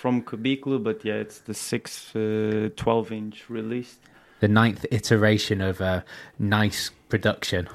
[0.00, 3.98] from Cubiculo, but yeah, it's the sixth uh, 12 inch release.
[4.40, 6.04] the ninth iteration of a
[6.38, 7.66] nice production.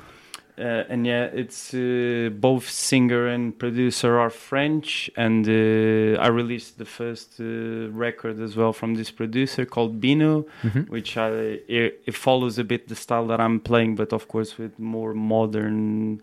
[0.59, 6.77] Uh, and yeah, it's uh, both singer and producer are French, and uh, I released
[6.77, 10.87] the first uh, record as well from this producer called Bino, Mhm.
[10.89, 11.29] which I,
[11.67, 15.13] it, it follows a bit the style that I'm playing, but of course with more
[15.15, 16.21] modern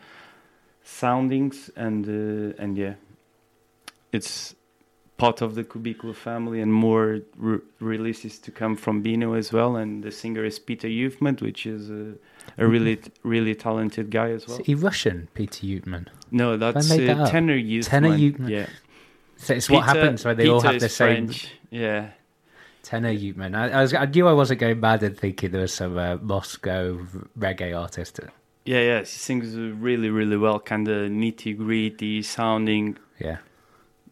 [0.85, 2.95] soundings, and uh, and yeah,
[4.13, 4.55] it's
[5.19, 9.77] part of the Cubiculo family, and more re- releases to come from Bino as well.
[9.77, 12.15] And the singer is Peter Youthman, which is a,
[12.57, 14.59] a really really talented guy as well.
[14.61, 16.07] Is he Russian, Peter Utman?
[16.31, 17.31] No, that's uh, that?
[17.31, 17.89] Tenor Youthman.
[17.89, 18.49] Tenor Youthman.
[18.49, 18.67] Yeah.
[19.37, 21.53] So it's what happens when they all Peter have the same French.
[21.71, 22.11] Yeah.
[22.89, 23.55] tenor Utman.
[23.55, 26.17] I, I was I knew I wasn't going mad and thinking there was some uh,
[26.17, 26.99] Moscow
[27.39, 28.21] reggae artist.
[28.65, 32.99] Yeah, yeah, he sings really, really well, kind of nitty gritty sounding.
[33.19, 33.39] Yeah.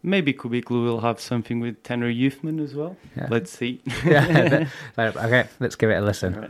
[0.07, 2.95] Maybe Cubiculo will have something with Tenor Youthman as well.
[3.17, 3.27] Yeah.
[3.29, 3.81] Let's see.
[4.05, 4.69] yeah.
[4.97, 6.49] okay, let's give it a listen.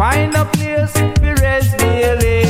[0.00, 2.44] Find a place to rest daily.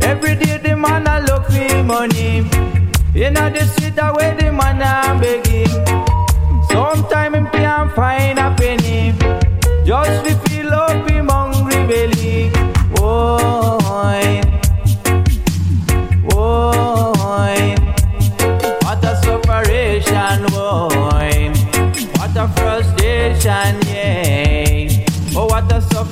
[0.00, 2.48] Every day the man a look for money.
[3.14, 5.68] Inna the street a where the man a begging.
[6.70, 8.38] Sometime him can't find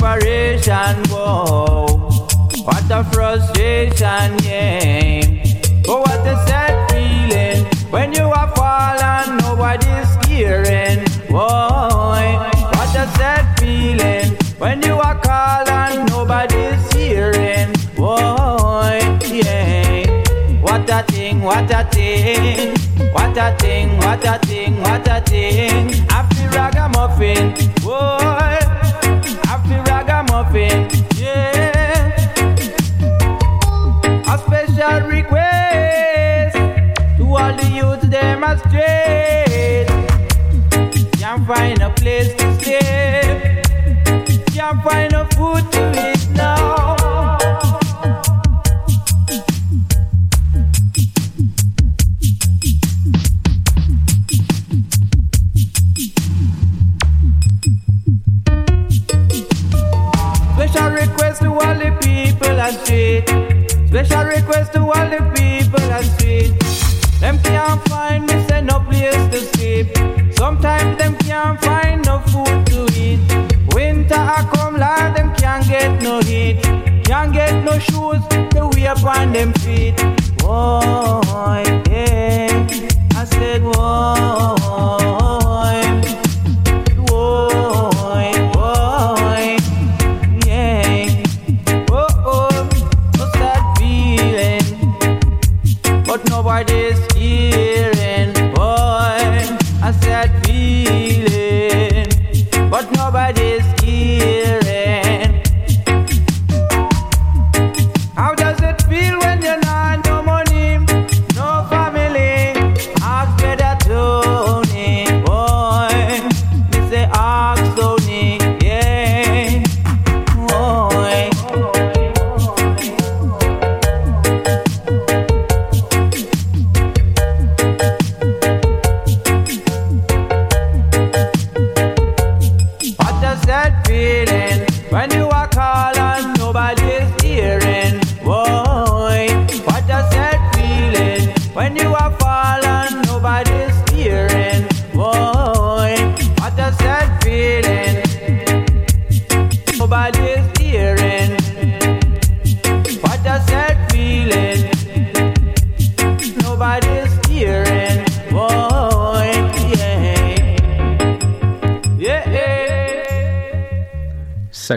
[0.04, 1.86] separation, whoa.
[2.64, 5.42] What a frustration, yeah.
[5.88, 11.88] Oh, what a sad feeling when you are falling, nobody's hearing, whoa.
[12.76, 18.98] What a sad feeling when you are calling, nobody's hearing, whoa.
[19.24, 20.04] Yeah.
[20.60, 22.76] What a thing, what a thing.
[23.12, 25.88] What a thing, what a thing, what a thing.
[26.08, 28.63] Happy ragamuffin, whoa
[30.34, 32.10] ragamuffin, yeah.
[34.26, 36.56] A special request
[37.16, 39.88] to all the youth demonstrate.
[41.18, 43.62] Can't find a place to stay,
[44.52, 46.13] can't find no food to eat
[62.82, 63.24] street.
[63.88, 66.52] Special request to all the people on street.
[67.20, 69.88] Them can't find me, say no place to sleep.
[70.36, 73.20] Sometimes them can't find no food to eat.
[73.74, 76.62] Winter a come, Lord, them can't get no heat.
[77.04, 78.22] Can't get no shoes
[78.54, 80.00] to wear upon them feet.
[80.42, 81.20] Whoa,
[81.88, 82.66] yeah.
[83.14, 83.62] I said.
[83.62, 85.43] Whoa,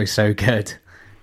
[0.07, 0.73] So good,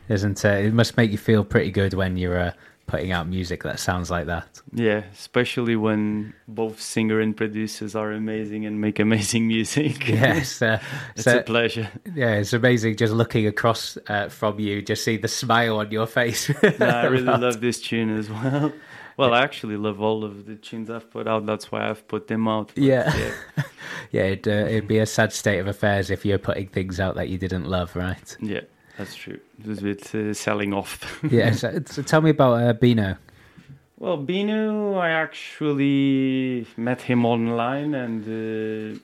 [0.09, 0.65] isn't it?
[0.67, 2.53] It must make you feel pretty good when you're uh,
[2.87, 4.61] putting out music that sounds like that.
[4.73, 10.07] Yeah, especially when both singer and producers are amazing and make amazing music.
[10.09, 10.81] Yes, uh,
[11.15, 11.91] it's so- a pleasure.
[12.15, 16.07] Yeah, it's amazing just looking across uh, from you, just see the smile on your
[16.07, 16.51] face.
[16.79, 18.73] No, I really love this tune as well.
[19.17, 21.47] Well, I actually love all of the tunes I've put out.
[21.47, 22.73] That's why I've put them out.
[22.75, 23.33] But Yeah.
[24.11, 27.15] yeah, it'd, uh, it'd be a sad state of affairs if you're putting things out
[27.15, 28.37] that you didn't love, right?
[28.41, 28.63] yeah,
[28.97, 29.41] that's true.
[29.61, 31.21] It was a bit uh, selling off.
[31.31, 33.17] yeah, so, so tell me about uh, Bino.
[33.99, 38.99] Well, Bino, I actually met him online, and uh,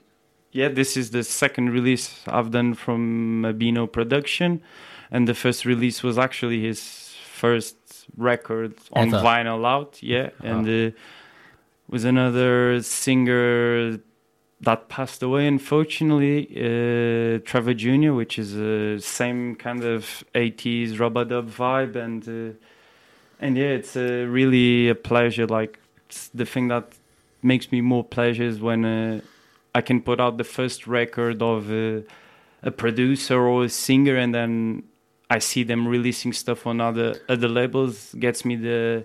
[0.52, 4.62] yeah, this is the second release I've done from uh, Bino Production,
[5.10, 7.76] and the first release was actually his first
[8.16, 9.24] record on Ever.
[9.24, 10.02] vinyl out.
[10.02, 10.96] Yeah, and uh,
[11.88, 13.98] was another singer
[14.62, 21.50] that passed away, unfortunately, uh, Trevor Jr., which is the same kind of 80s rub-a-dub
[21.50, 22.56] vibe, and uh,
[23.40, 25.46] and yeah, it's really a pleasure.
[25.46, 25.78] Like
[26.34, 26.92] the thing that
[27.42, 29.20] makes me more pleasure is when uh,
[29.74, 32.02] I can put out the first record of uh,
[32.62, 34.82] a producer or a singer, and then
[35.30, 38.14] I see them releasing stuff on other other labels.
[38.18, 39.04] Gets me the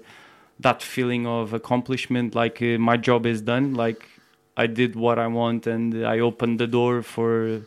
[0.59, 2.35] that feeling of accomplishment.
[2.35, 3.73] Like uh, my job is done.
[3.73, 4.09] Like
[4.57, 7.61] I did what I want, and I opened the door for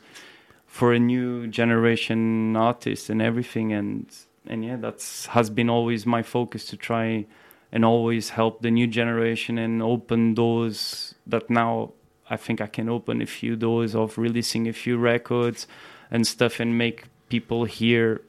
[0.67, 3.73] for a new generation artist and everything.
[3.73, 4.07] And
[4.47, 7.27] and yeah, that's has been always my focus to try
[7.71, 11.93] and always help the new generation and open doors that now
[12.31, 15.67] I think I can open a few doors of releasing a few records
[16.11, 18.23] and stuff and make people hear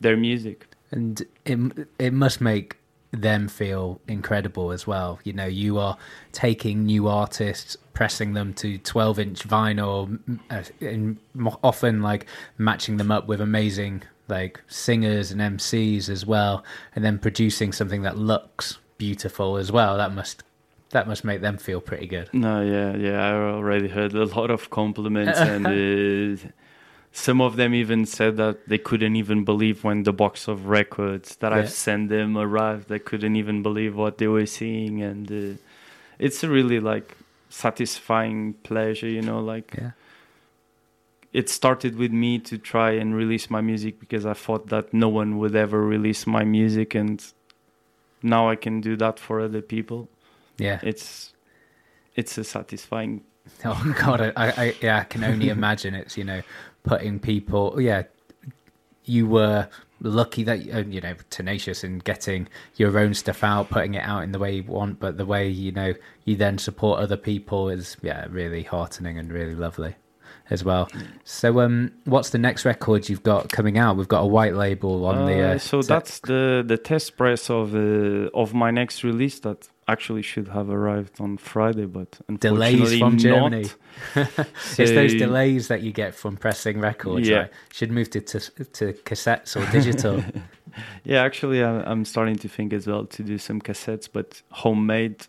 [0.00, 0.66] their music.
[0.90, 2.76] And it it must make
[3.12, 5.20] them feel incredible as well.
[5.24, 5.96] You know, you are
[6.32, 10.18] taking new artists, pressing them to 12 inch vinyl,
[10.50, 11.18] uh, and
[11.62, 12.26] often like
[12.58, 18.02] matching them up with amazing like singers and MCs as well, and then producing something
[18.02, 19.96] that looks beautiful as well.
[19.98, 20.42] That must
[20.90, 22.32] that must make them feel pretty good.
[22.32, 23.26] No, yeah, yeah.
[23.26, 25.66] I already heard a lot of compliments, and
[26.46, 26.48] uh,
[27.12, 31.36] some of them even said that they couldn't even believe when the box of records
[31.36, 31.58] that Yeah.
[31.58, 32.88] I've sent them arrived.
[32.88, 35.56] They couldn't even believe what they were seeing, and uh,
[36.18, 37.16] it's a really like
[37.50, 39.40] satisfying pleasure, you know.
[39.40, 39.90] Like Yeah.
[41.32, 45.08] it started with me to try and release my music because I thought that no
[45.08, 47.22] one would ever release my music, and
[48.22, 50.08] now I can do that for other people.
[50.58, 50.80] Yeah.
[50.82, 51.32] it's
[52.16, 53.22] it's a satisfying.
[53.64, 56.42] Oh God, I, I yeah, I can only imagine it's you know
[56.82, 57.80] putting people.
[57.80, 58.04] Yeah,
[59.04, 59.68] you were
[60.00, 64.22] lucky that uh, you know tenacious in getting your own stuff out, putting it out
[64.24, 67.68] in the way you want, but the way you know you then support other people
[67.68, 69.94] is yeah really heartening and really lovely
[70.50, 70.88] as well.
[71.24, 73.96] So um, what's the next record you've got coming out?
[73.96, 75.40] We've got a white label on the.
[75.40, 79.68] Uh, Uh, so that's the the test press of uh, of my next release that
[79.92, 83.20] actually should have arrived on Friday, but delays unfortunately from not.
[83.20, 83.70] Germany.
[84.78, 87.28] it's those delays that you get from pressing records.
[87.28, 87.36] Yeah.
[87.36, 87.50] right?
[87.72, 88.40] Should move to, to
[88.78, 90.24] to cassettes or digital.
[91.04, 95.26] Yeah, actually, I'm starting to think as well to do some cassettes, but homemade.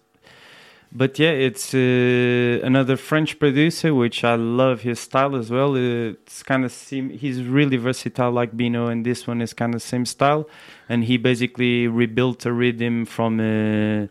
[0.96, 5.76] But yeah, it's uh, another French producer, which I love his style as well.
[5.76, 9.82] It's kind of sim- he's really versatile, like Bino, and this one is kind of
[9.82, 10.48] same style.
[10.88, 14.08] And he basically rebuilt a rhythm from uh,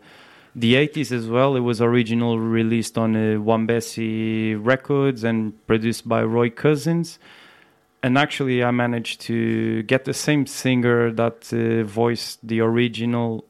[0.55, 1.55] the 80s as well.
[1.55, 3.39] It was original released on uh,
[4.59, 7.19] Records and produced by Roy Cousins.
[8.03, 13.45] And actually i managed to get the same singer that uh, voiced the original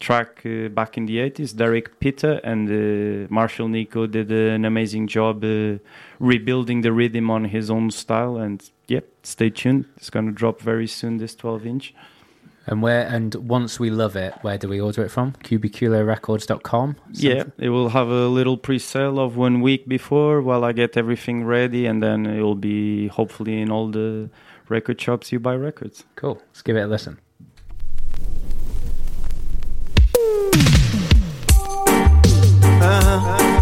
[0.00, 2.40] track uh, back in the 80s derek peter.
[2.42, 5.76] And uh, marshall nico did an amazing job uh,
[6.18, 8.38] rebuilding the rhythm on his own style.
[8.38, 9.84] And yep stay tuned.
[9.98, 11.94] It's going to drop very soon this 12 inch
[12.70, 15.32] and where and once we love it, where do we order it from?
[15.44, 16.96] Cubiculorecords.com.
[17.12, 21.44] yeah it will have a little pre-sale of one week before while i get everything
[21.44, 24.30] ready and then it will be hopefully in all the
[24.68, 26.40] record shops you buy records Cool.
[26.48, 27.18] Let's give it a listen.
[32.82, 33.59] Music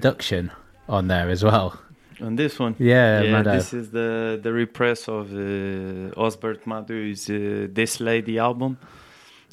[0.00, 0.50] production
[0.88, 1.78] on there as well.
[2.20, 3.52] On this one, Yeah, Mado.
[3.52, 8.76] this is the the repress of uh, Osbert Madu's uh, "This Lady" album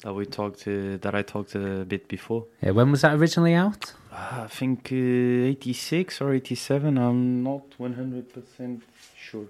[0.02, 2.44] that we talked uh, that I talked a bit before.
[2.62, 3.94] Yeah, when was that originally out?
[4.12, 6.98] I think uh, 86 or 87.
[6.98, 8.80] I'm not 100%
[9.16, 9.46] sure.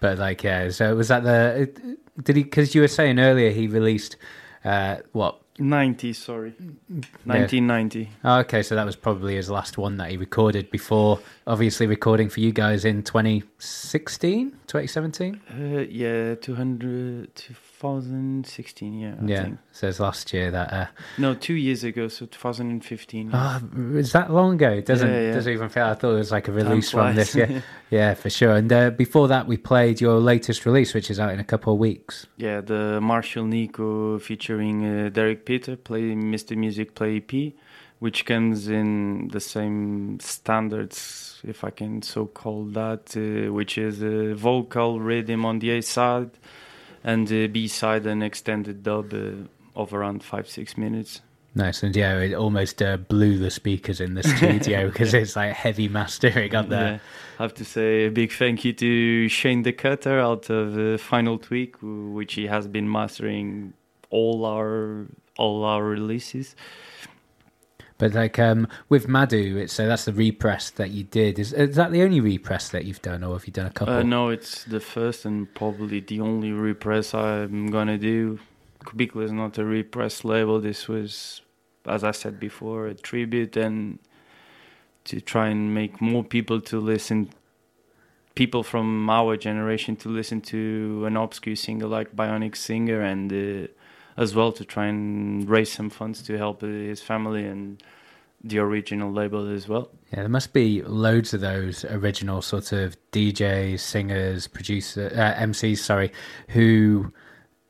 [0.00, 0.70] But like, yeah.
[0.70, 1.70] So was that the?
[2.22, 2.42] Did he?
[2.42, 4.16] Because you were saying earlier he released
[4.64, 5.34] uh, what?
[5.58, 6.50] 90, sorry.
[6.88, 8.10] 1990.
[8.24, 12.28] Oh, okay, so that was probably his last one that he recorded before, obviously recording
[12.28, 15.40] for you guys in 2016, 2017.
[15.50, 17.30] Uh, yeah, 200,
[17.84, 19.14] 2016, yeah.
[19.20, 19.58] I yeah, think.
[19.72, 20.72] so it's last year that.
[20.72, 20.86] Uh,
[21.18, 23.30] No, two years ago, so 2015.
[23.32, 23.60] Oh,
[23.94, 24.70] is that long ago?
[24.70, 25.32] It doesn't Yeah, yeah.
[25.34, 25.84] doesn't even feel.
[25.84, 27.32] I thought it was like a release from this.
[27.32, 27.50] flies.
[27.50, 28.54] Yeah, yeah, for sure.
[28.54, 31.72] And uh, before that, we played your latest release, which is out in a couple
[31.74, 32.26] of weeks.
[32.38, 36.56] Yeah, the Marshall Nico featuring uh, Derek Peter play Mr.
[36.56, 37.52] Music Play EP,
[37.98, 44.02] which comes in the same standards, if I can so call that, uh, which is
[44.02, 46.30] a vocal rhythm on the A side
[47.04, 51.20] and uh, B side an extended dub uh, of around five six minutes.
[51.56, 55.52] Nice, and yeah, it almost uh, blew the speakers in the studio because it's like
[55.52, 56.70] heavy mastering on Yeah.
[56.70, 57.00] there.
[57.38, 60.98] I have to say a big thank you to Shane the Cutter out of uh,
[60.98, 63.72] Final Tweak, which he has been mastering
[64.10, 65.06] all our
[65.38, 66.56] all our releases.
[67.96, 71.38] But like um, with Madhu, it's so that's the repress that you did.
[71.38, 73.94] Is, is that the only repress that you've done, or have you done a couple?
[73.94, 78.40] Uh, no, it's the first and probably the only repress I'm gonna do.
[78.84, 80.60] Cubiculo is not a repress label.
[80.60, 81.40] This was,
[81.86, 84.00] as I said before, a tribute and
[85.04, 87.30] to try and make more people to listen,
[88.34, 93.68] people from our generation to listen to an obscure singer like Bionic Singer, and uh,
[94.16, 97.82] as well to try and raise some funds to help his family and
[98.42, 99.90] the original label as well.
[100.12, 105.78] Yeah, there must be loads of those original sort of DJs, singers, producer, uh, MCs,
[105.78, 106.12] sorry,
[106.48, 107.12] who,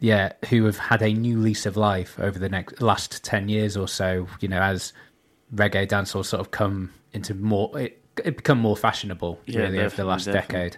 [0.01, 3.77] yeah, who have had a new lease of life over the next last ten years
[3.77, 4.27] or so.
[4.41, 4.93] You know, as
[5.55, 9.95] reggae dancehall sort of come into more, it, it become more fashionable Yeah, really over
[9.95, 10.71] the last definitely.
[10.71, 10.77] decade.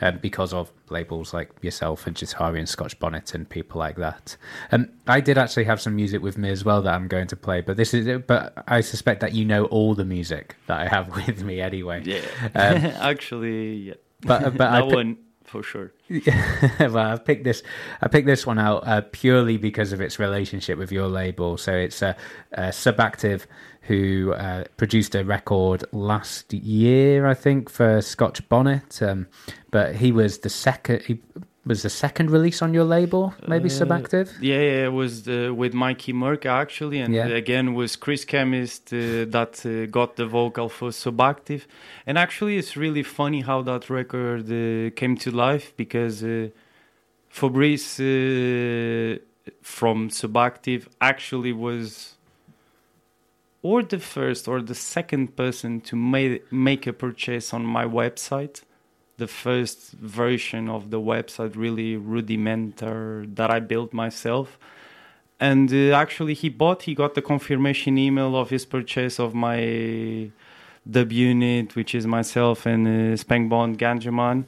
[0.00, 4.36] Um, because of labels like yourself and Jahtari and Scotch Bonnet and people like that.
[4.70, 7.36] Um, I did actually have some music with me as well that I'm going to
[7.36, 10.86] play, but this is but I suspect that you know all the music that I
[10.86, 12.02] have with me anyway.
[12.04, 12.20] Yeah,
[12.54, 13.94] Um, actually, yeah.
[14.20, 15.92] but- but I that pi- one for sure.
[16.80, 17.62] well, I've picked this.
[18.00, 21.56] I picked this one out uh, purely because of its relationship with your label.
[21.56, 22.14] So it's uh,
[22.56, 23.44] uh, Subactive,
[23.82, 29.02] who uh, produced a record last year, I think, for Scotch Bonnet.
[29.02, 29.26] Um,
[29.70, 31.02] but he was the second.
[31.02, 31.20] He
[31.68, 34.28] was the second release on your label, maybe Uh, Subactive.
[34.40, 37.26] Yeah, yeah, it was uh, with Mikey Murka actually, and Yeah.
[37.44, 38.98] again was Chris Chemist uh,
[39.36, 41.62] that uh, got the vocal for Subactive.
[42.06, 46.48] And actually, it's really funny how that record uh, came to life because uh,
[47.28, 49.18] Fabrice uh,
[49.62, 52.14] from Subactive actually was
[53.62, 58.62] or the first or the second person to ma- make a purchase on my website
[59.18, 64.58] the first version of the website really rudimentary that i built myself
[65.40, 70.30] and uh, actually he bought he got the confirmation email of his purchase of my
[70.90, 74.44] dub unit which is myself and uh, Speng Bond ganjaman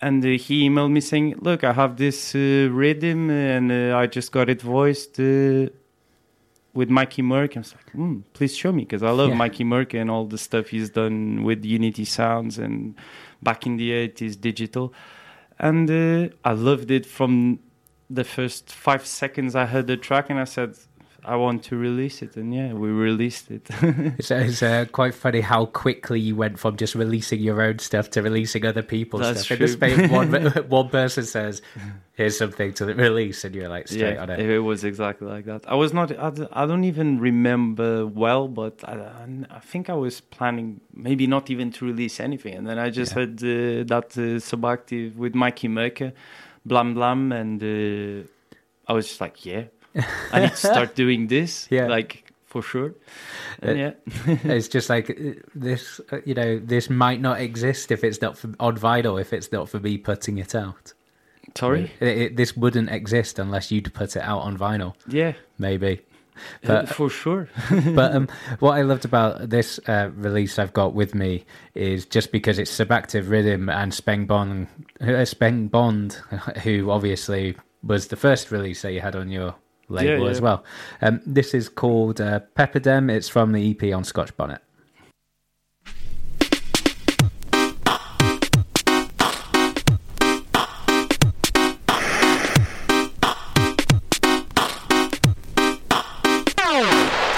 [0.00, 4.06] and uh, he emailed me saying look i have this uh, rhythm and uh, i
[4.06, 5.66] just got it voiced uh,
[6.74, 7.56] with Mikey Murka.
[7.56, 9.34] I was like, hmm, please show me because I love Yeah.
[9.36, 12.94] Mikey Murka and all the stuff he's done with Unity Sounds and
[13.42, 14.92] back in the 80s digital.
[15.58, 17.60] And uh, I loved it from
[18.10, 20.76] the first five seconds I heard the track and I said,
[21.24, 22.36] I want to release it.
[22.36, 23.68] And yeah, we released it.
[24.18, 28.10] It's, it's uh, quite funny how quickly you went from just releasing your own stuff
[28.10, 29.60] to releasing other people's That's stuff.
[29.60, 29.96] In the true.
[29.96, 30.32] space, one,
[30.68, 31.62] one person says,
[32.14, 34.40] "Here's something to release," and you're like straight yeah, on it.
[34.40, 35.64] it was exactly like that.
[35.68, 36.10] I was not.
[36.18, 41.70] I, don't even remember well, but I, I think I was planning maybe not even
[41.72, 46.12] to release anything, and then I just had uh, that uh, subactive with Mikey Murka,
[46.64, 48.26] blam blam, and uh,
[48.88, 49.64] I was just like, yeah,
[50.32, 51.86] I need to start doing this, Yeah.
[51.88, 52.94] like for sure.
[53.62, 53.92] And Uh, yeah,
[54.56, 58.36] it's just like uh, this, uh, you know, this might not exist if it's not
[58.38, 59.20] for, on vinyl.
[59.20, 60.92] If it's not for me putting it out,
[61.56, 61.90] sorry.
[62.00, 64.94] It, it, this wouldn't exist unless you'd put it out on vinyl.
[65.08, 66.00] Yeah, Maybe,
[66.62, 67.48] but for sure.
[67.94, 68.28] but um,
[68.58, 71.44] what I loved about this uh, release I've got with me
[71.74, 74.66] is just because it's Subactive Rhythm and Speng Bond,
[75.00, 76.14] uh, Speng Bond,
[76.64, 79.54] who obviously was the first release that you had on your
[79.92, 80.64] label Yeah, as well.
[81.00, 83.10] Um, this is called uh, Pepperdem.
[83.10, 84.60] It's from the EP on Scotch Bonnet.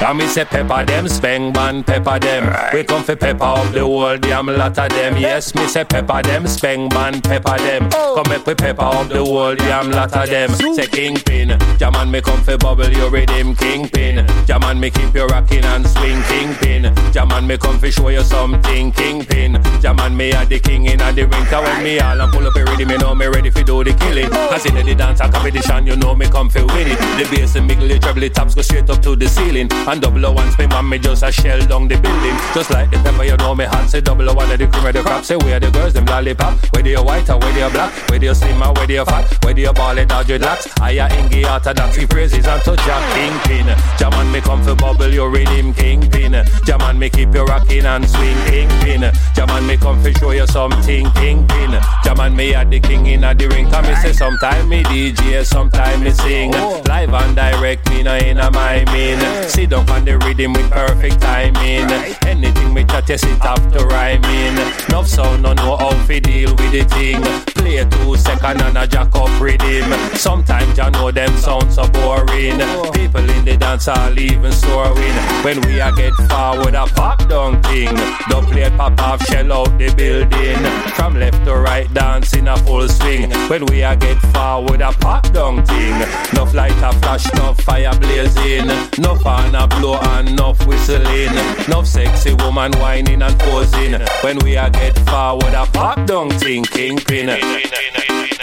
[0.07, 2.55] And me say pepper them, speng man pepper them.
[2.75, 5.17] We come for pepper up the whole damn lot of them.
[5.17, 7.89] Yes, me say pepper them, speng man pepper them.
[7.89, 8.23] Come oh.
[8.29, 10.51] make we pepper up the whole damn lot of them.
[10.75, 14.27] Say kingpin, Jaman me come for bubble your rhythm kingpin.
[14.45, 16.95] Jaman me keep you rocking and swing kingpin.
[17.11, 19.59] Jaman me come for show you something kingpin.
[19.81, 22.55] Jaman me are the king in and the winter when me all and pull up
[22.57, 24.29] a rhythm, me know me ready for do the killing.
[24.31, 24.49] Oh.
[24.51, 26.99] Cause in the dance a competition, you know me come for win it.
[26.99, 29.73] The bass and the treble, the tops go straight up to the ceiling.
[29.73, 32.37] And double O one spin man, me just a shell down the building.
[32.55, 33.89] Just like the pepper, you know me hot.
[33.89, 35.25] Say double one of the cream of the crop.
[35.25, 36.59] Say where the girls, them lollipop.
[36.75, 37.93] Whether you white or whether you black.
[38.11, 39.45] Whether you slim or whether you fat.
[39.45, 40.81] Whether you ball it or dreadlocks.
[40.81, 41.97] I a ingy orthodox.
[41.99, 43.75] We praises and touch your kingpin.
[43.99, 46.35] Jaman me come for bubble your rhythm kingpin.
[46.65, 49.13] Jaman me keep you rocking and swing kingpin.
[49.35, 51.81] Jaman, me come fi show you something, kingpin.
[52.05, 53.69] Jaman, me at the king in the ring.
[53.71, 56.53] Come me say sometime me DJ, sometime me sing.
[56.55, 56.83] Oh.
[56.87, 59.19] Live and direct, me no in a my mean.
[59.49, 61.91] Sit down on the rhythm with perfect timing.
[62.27, 64.59] Anything me chat, you sit up to rhyming.
[64.89, 67.54] Enough sound, no know how fi deal with the thing.
[67.91, 69.91] Play two second and a jack up rhythm.
[70.17, 72.59] Sometimes you know them sound so boring.
[72.93, 75.15] People in the dance are even soaring.
[75.43, 77.95] When we a get forward, a pop down king.
[78.29, 80.93] Don't play pop off, shell out the building.
[80.95, 83.31] From left to right, dance in a full swing.
[83.49, 85.95] When we a get forward, a pop down thing.
[86.33, 88.71] Enough light a flash, enough fire blazing.
[88.99, 91.35] Enough fan a blow and enough whistling.
[91.67, 94.01] Enough sexy woman whining and posing.
[94.23, 96.65] When we a get forward, a pop down thing.
[96.65, 97.29] Kingpin.
[97.75, 98.35] Kingpin.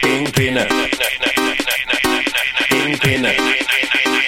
[0.00, 0.56] Kingpin.
[2.68, 4.23] Kingpin.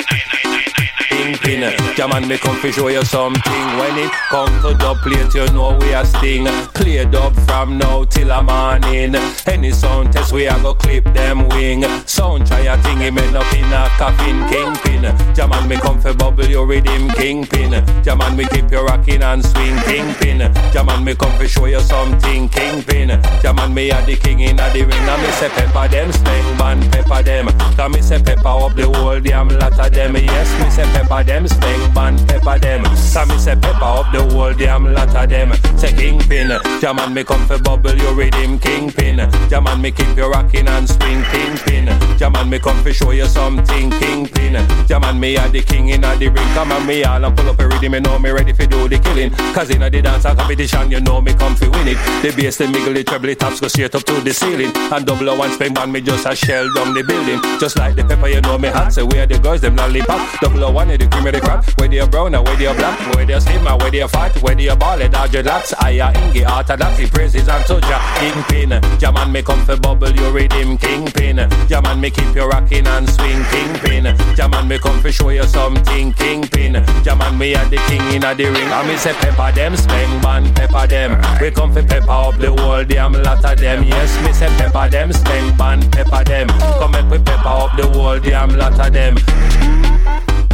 [1.58, 3.66] Yeah, man, me come fi show you something.
[3.78, 6.46] When it come to dub plate, you know we a sting.
[6.74, 9.14] Play dub from now till a morning.
[9.46, 11.82] Any sound test, we a go clip them wing.
[12.06, 14.46] Sound try a thing, him end up in a coffin.
[14.48, 15.02] Kingpin.
[15.34, 17.08] Yeah, man, me come fi bubble your rhythm.
[17.10, 17.72] Kingpin.
[18.04, 19.76] Yeah, man, me keep you rocking and swing.
[19.84, 20.40] Kingpin.
[20.74, 22.50] Yeah, man, me come fi show you something.
[22.50, 23.08] Kingpin.
[23.42, 24.92] Yeah, man, me a the king in a the ring.
[24.92, 27.46] And me say pepper them, speng ban pepper them.
[27.76, 30.16] Cause me say pepper up the whole damn lot of them.
[30.16, 32.82] Yes, me say pepper them, speng ban pepper them.
[32.82, 35.52] Me say pepper up the whole damn lot of them.
[35.78, 36.50] Say kingpin.
[36.82, 38.58] Yeah, man, me come fi bubble your rhythm.
[38.58, 39.18] Kingpin.
[39.50, 41.22] Yeah, man, me keep you rocking and swing.
[41.32, 41.86] Kingpin.
[42.18, 43.90] Yeah, man, me come fi show you something.
[43.90, 44.54] Kingpin.
[44.88, 46.34] Yeah, man, me a the king in the ring.
[46.54, 47.94] Come on, me all and pull up a rhythm.
[47.94, 49.30] You know me ready fi do the killing.
[49.54, 51.98] Cause in the dance competition, you know me come fi win it.
[52.22, 54.72] The bass, the miggle, the treble, the tops go straight up to the ceiling.
[54.92, 57.40] And double one spring band, me just a shell down the building.
[57.58, 58.92] Just like the pepper, you know me hot.
[58.92, 60.40] Say where the girls, them lollipop.
[60.40, 61.64] Double one, the cream the crop.
[61.78, 63.14] Where they brown, and where they black.
[63.14, 64.34] Where they slim, and where they fat.
[64.34, 65.74] They ball, it all dreadlocks.
[65.78, 68.98] I a ingy, orthodox, praises and Jah Kingpin.
[68.98, 70.78] Jaman, me come fi bubble your rhythm.
[70.78, 71.48] Kingpin.
[71.68, 73.44] Jaman, me keep you rocking and swing.
[73.52, 74.16] Kingpin.
[74.34, 76.12] Jaman, me come fi show you something.
[76.14, 76.84] Kingpin.
[77.04, 78.56] Jaman, me a the king in the ring.
[78.56, 81.40] And me say pepper them, speng ban pepper them.
[81.40, 83.84] We come fi pepper up the whole damn lot of them.
[83.84, 86.48] Yes, me say pepper them, speng ban pepper them.
[86.48, 90.45] Come make we pepper up the whole damn lot of them.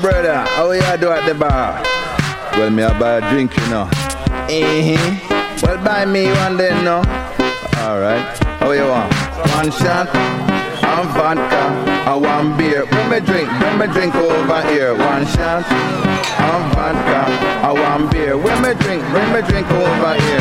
[0.00, 1.82] Brother, how you do at the bar?
[2.58, 3.82] Well, me I buy a drink, you know.
[3.82, 5.56] Uh-huh.
[5.62, 6.98] Well, buy me one then, no.
[7.82, 8.22] All right.
[8.60, 9.12] How you want?
[9.54, 11.62] One shot, and vodka,
[12.10, 12.86] and one beer.
[12.86, 14.94] Bring me drink, bring me drink over here.
[14.94, 17.30] One shot, and vodka,
[17.66, 18.36] and one beer.
[18.36, 20.40] Bring me drink, bring me drink over here.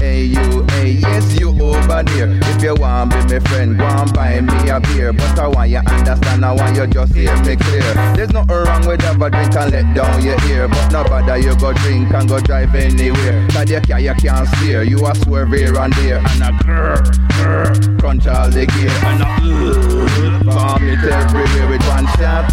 [0.00, 2.28] Hey you, hey yes you over there.
[2.30, 5.12] If you want be my friend, go and buy me a beer.
[5.12, 7.94] But I want you understand, I want you just hear me clear.
[8.14, 10.68] There's nothing wrong with have a drink and let down your ear.
[10.68, 13.46] But no bother you go drink and go drive anywhere.
[13.50, 14.82] Cause you can't, you can't steer.
[14.82, 16.18] You a swerve here and there.
[16.18, 17.02] And a grrr,
[17.38, 18.90] grrr, crunch all the gear.
[19.04, 22.52] And a vomit everywhere with one shot.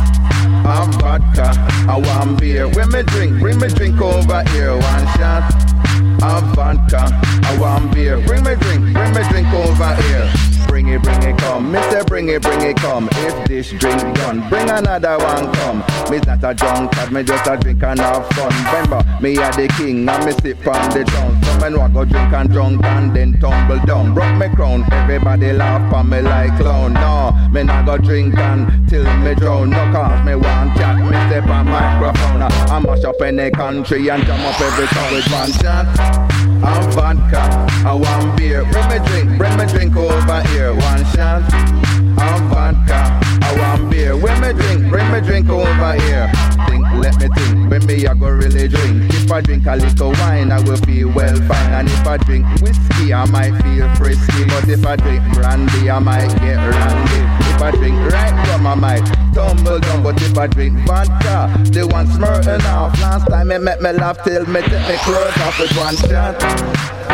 [0.65, 1.53] Of vodka,
[1.88, 2.68] I want beer.
[2.68, 4.73] When me drink, bring me drink over here.
[4.73, 5.74] One shot
[6.23, 7.07] of vodka,
[7.43, 8.19] I want beer.
[8.19, 10.55] Bring me drink, bring me drink over here.
[10.76, 11.72] Bring it, bring it, come.
[11.72, 13.07] Mister, bring it, bring it, come.
[13.10, 15.81] If this drink done, bring another one, come.
[16.11, 18.52] Me's not a drunkard, me just a drink and have fun.
[18.65, 21.41] Remember, me a the king and me sip from the throne.
[21.43, 24.14] Some men want go drink and drunk and then tumble down.
[24.14, 26.91] Broke me crown, everybody laugh on me like clown.
[26.91, 29.69] No, me not go drink and till me drown.
[29.69, 32.41] No cause me want chat, me step on microphone.
[32.41, 36.55] I mash up any country and jam up every song with one.
[36.65, 37.43] And vodka,
[37.85, 38.63] I want beer.
[38.71, 40.73] Bring me drink, bring me drink over here.
[40.73, 41.43] One shot.
[41.53, 44.17] And vodka, I want beer.
[44.17, 46.31] Bring me drink, bring me drink over here.
[46.67, 47.69] Think, let me think.
[47.69, 49.13] When me I go really drink.
[49.13, 51.73] If I drink a little wine, I will feel well fine.
[51.73, 54.45] And if I drink whiskey, I might feel frisky.
[54.45, 57.44] But if I drink brandy, I might get randy.
[57.56, 60.03] If I drink right rum, I might tumble down.
[60.03, 62.99] But if I drink vodka, they want smirting off.
[62.99, 66.41] Last time it make me laugh till me take me clothes off with one shot.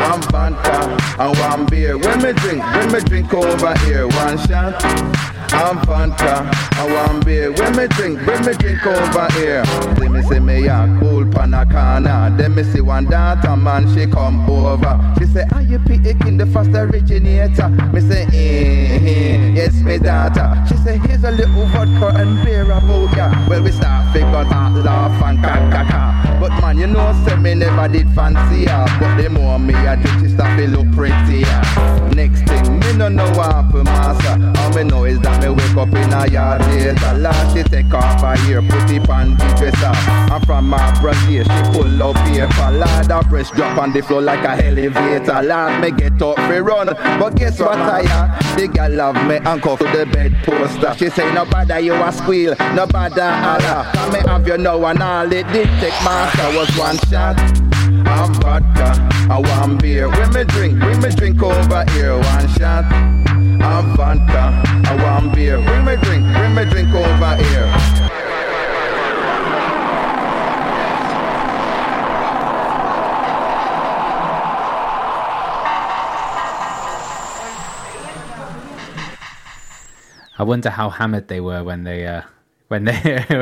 [0.10, 1.98] One vodka and one beer.
[1.98, 5.22] When me drink, when me drink over here, one shot.
[5.54, 7.52] I'm Fanta, I want beer.
[7.52, 9.66] When me drink, when me drink over here.
[10.00, 12.38] See me see me a cool panacana.
[12.38, 14.98] Then me see one daughter man, she come over.
[15.20, 17.68] She say, Are you picking the first originator?
[17.92, 20.31] Me say, eh, eh, yes, me daughter.
[20.68, 23.48] She say, Here's a little vodka and beer about ya.
[23.50, 26.40] Well, we start figure that laugh and caca.
[26.40, 28.86] But man, you know, say me never did fancy her.
[29.00, 31.46] But the more me I drink, she start to look prettier.
[32.16, 34.36] Next thing, me no know what happen, master.
[34.60, 37.14] All me know is that me wake up in a yard later.
[37.18, 39.94] Last she take off her hair, put it on the dresser.
[40.34, 42.72] And from my brassiere, she pull up paper.
[42.72, 45.42] Lord, her breast drop on the floor like a elevator.
[45.44, 46.88] Lord, me get up, me run.
[46.88, 48.58] But guess what I am?
[48.58, 50.94] The girl love me and cuff to the bed poster.
[50.98, 53.90] She say, no bother you a squeal, no bother holla.
[53.94, 57.40] Come me have you now and all it did take master was one shot.
[58.08, 60.10] I'm vodka, I want beer.
[60.10, 62.86] When me drink, when me drink over here, one shot.
[62.92, 65.62] I'm vodka, I want beer.
[65.62, 68.01] Bring me drink, bring me drink over here.
[80.42, 82.22] I wonder how hammered they were when they uh,
[82.68, 82.98] when they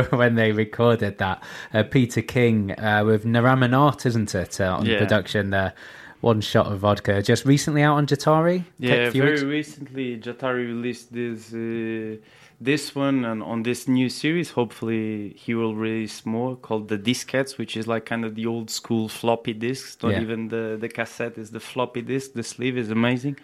[0.21, 1.37] when they recorded that.
[1.73, 4.99] Uh, Peter King uh, with Naraman Art, isn't it, uh, on Yeah.
[4.99, 5.73] production there.
[6.21, 8.65] One shot of vodka, just recently out on Jahtari.
[8.77, 12.17] Yeah, very weeks- recently, Jahtari released this uh,
[12.59, 17.57] this one, and on this new series, hopefully he will release more called the diskettes,
[17.57, 19.91] which is like kind of the old school floppy discs.
[20.03, 20.21] Not Yeah.
[20.25, 22.33] even the the cassette is the floppy disc.
[22.33, 23.35] The sleeve is amazing,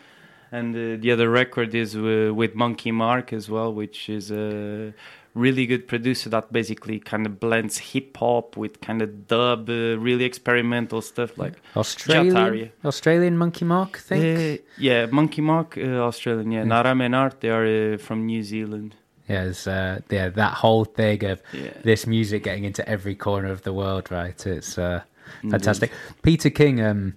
[0.51, 4.93] and uh, the other record is uh, with Monkey Marc as well, which is a
[5.33, 9.97] really good producer that basically kind of blends hip hop with kind of dub, uh,
[9.99, 12.71] really experimental stuff like Australian, Jahtari.
[12.85, 14.59] Australian Monkey Marc, I think.
[14.61, 16.51] Uh, yeah, Monkey Marc, uh, Australian.
[16.51, 16.65] Yeah, Yeah.
[16.65, 17.65] Naram and Art, they are
[17.95, 18.95] uh, from New Zealand.
[19.27, 21.71] Yes, uh, yeah, that whole thing of Yeah.
[21.83, 24.45] this music getting into every corner of the world, right?
[24.47, 25.01] It's uh,
[25.43, 25.51] Indeed.
[25.51, 25.91] fantastic.
[26.21, 27.15] Peter King, um,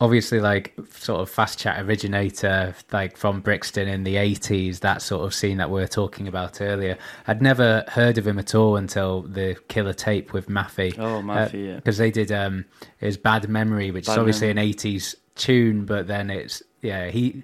[0.00, 5.24] obviously, like sort of fast chat originator, like from Brixton in the eighties, that sort
[5.24, 6.98] of scene that we were talking about earlier.
[7.26, 10.98] I'd never heard of him at all until the Killer Tape with Maffy.
[10.98, 11.76] Oh, Maffey, yeah.
[11.76, 12.64] because they did um,
[12.98, 14.62] his Bad Memory, which is obviously Memory.
[14.62, 17.42] an eighties tune, but then it's yeah he.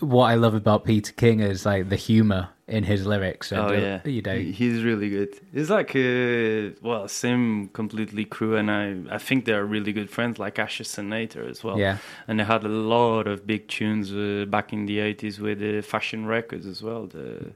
[0.00, 3.52] What I love about Peter King is like the humor in his lyrics.
[3.52, 5.38] And, oh yeah, you know, he's really good.
[5.52, 10.38] It's like uh, well, same completely crew, and I I think they're really good friends,
[10.38, 11.78] like Asher Senator as well.
[11.78, 11.98] Yeah.
[12.26, 15.82] and they had a lot of big tunes uh, back in the eighties with uh,
[15.82, 17.52] Fashion Records as well, the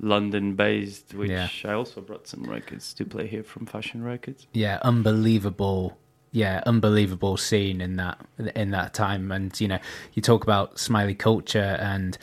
[0.00, 1.12] London based.
[1.14, 1.48] Which Yeah.
[1.64, 4.46] I also brought some records to play here from Fashion Records.
[4.52, 5.96] yeah, unbelievable.
[6.32, 8.18] Yeah, unbelievable scene in that
[8.54, 9.78] in that time, and you know,
[10.14, 12.18] you talk about Smiley culture, and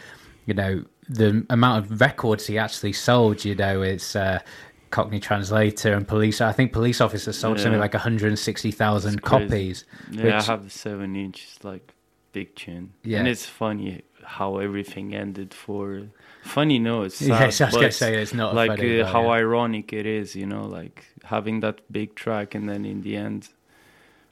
[0.45, 3.43] you know the amount of records he actually sold.
[3.45, 4.15] You know, it's.
[4.15, 4.39] Uh,
[4.91, 6.39] Cockney Translator and Police.
[6.39, 9.85] I think Police Officer sold something like 160,000 It's copies.
[10.11, 11.95] Yeah, which- I have the seven inch, like
[12.31, 12.93] big tune.
[13.03, 13.17] Yeah.
[13.17, 16.09] and it's funny how everything ended for.
[16.43, 19.23] Funny, no, it's sad, Yes, I was gonna say it's not like funny, uh, how
[19.23, 19.29] yeah.
[19.41, 23.49] ironic it is, you know, like having that big track and then in the end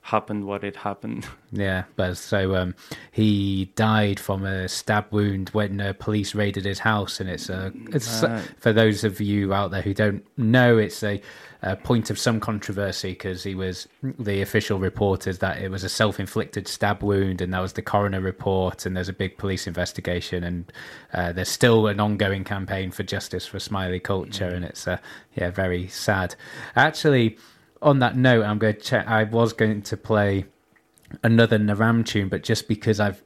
[0.02, 1.28] happened what it happened.
[1.53, 2.76] Yeah, but so um,
[3.11, 7.73] he died from a stab wound when uh, police raided his house, and it's a
[7.90, 8.41] it's Right.
[8.57, 11.22] for those of you out there who don't know, it's a,
[11.61, 15.84] a point of some controversy because he was the official report is that it was
[15.84, 19.68] a self-inflicted stab wound, and that was the coroner report, and there's a big police
[19.68, 20.72] investigation, and
[21.14, 24.99] uh, there's still an ongoing campaign for justice for Smiley culture, and it's uh,
[25.36, 26.34] yeah very sad.
[26.78, 27.38] Actually,
[27.82, 29.08] on that note, I'm going to check.
[29.08, 30.45] I was going to play
[31.24, 33.22] another Naram tune, but just because I've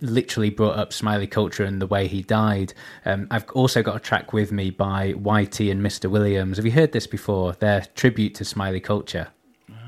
[0.00, 2.72] literally brought up Smiley Culture and the way he died,
[3.04, 6.10] um, I've also got a track with me by YT and Mr.
[6.10, 6.56] Williams.
[6.56, 7.52] Have you heard this before?
[7.54, 9.28] Their tribute to Smiley Culture.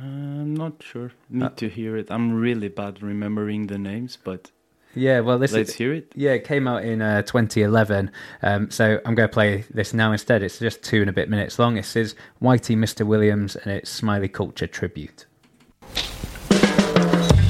[0.01, 1.13] I'm not sure.
[1.31, 2.09] Need Uh, to hear it.
[2.11, 4.51] I'm really bad remembering the names, but
[4.95, 6.13] Yeah, well, this Let's is, hear it.
[6.15, 8.11] Yeah, it came out in uh, 2011.
[8.43, 10.43] Um, so I'm going to play this now instead.
[10.43, 11.77] It's just two and a bit minutes long.
[11.77, 13.07] It says YT, Mr.
[13.07, 15.27] Williams, and it's Smiley Culture tribute.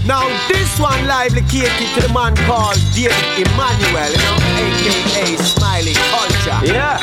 [0.06, 5.94] Now this one lively catered to the man called David Emmanuel, you know, aka Smiley
[5.94, 6.66] Culture.
[6.66, 6.98] Yeah,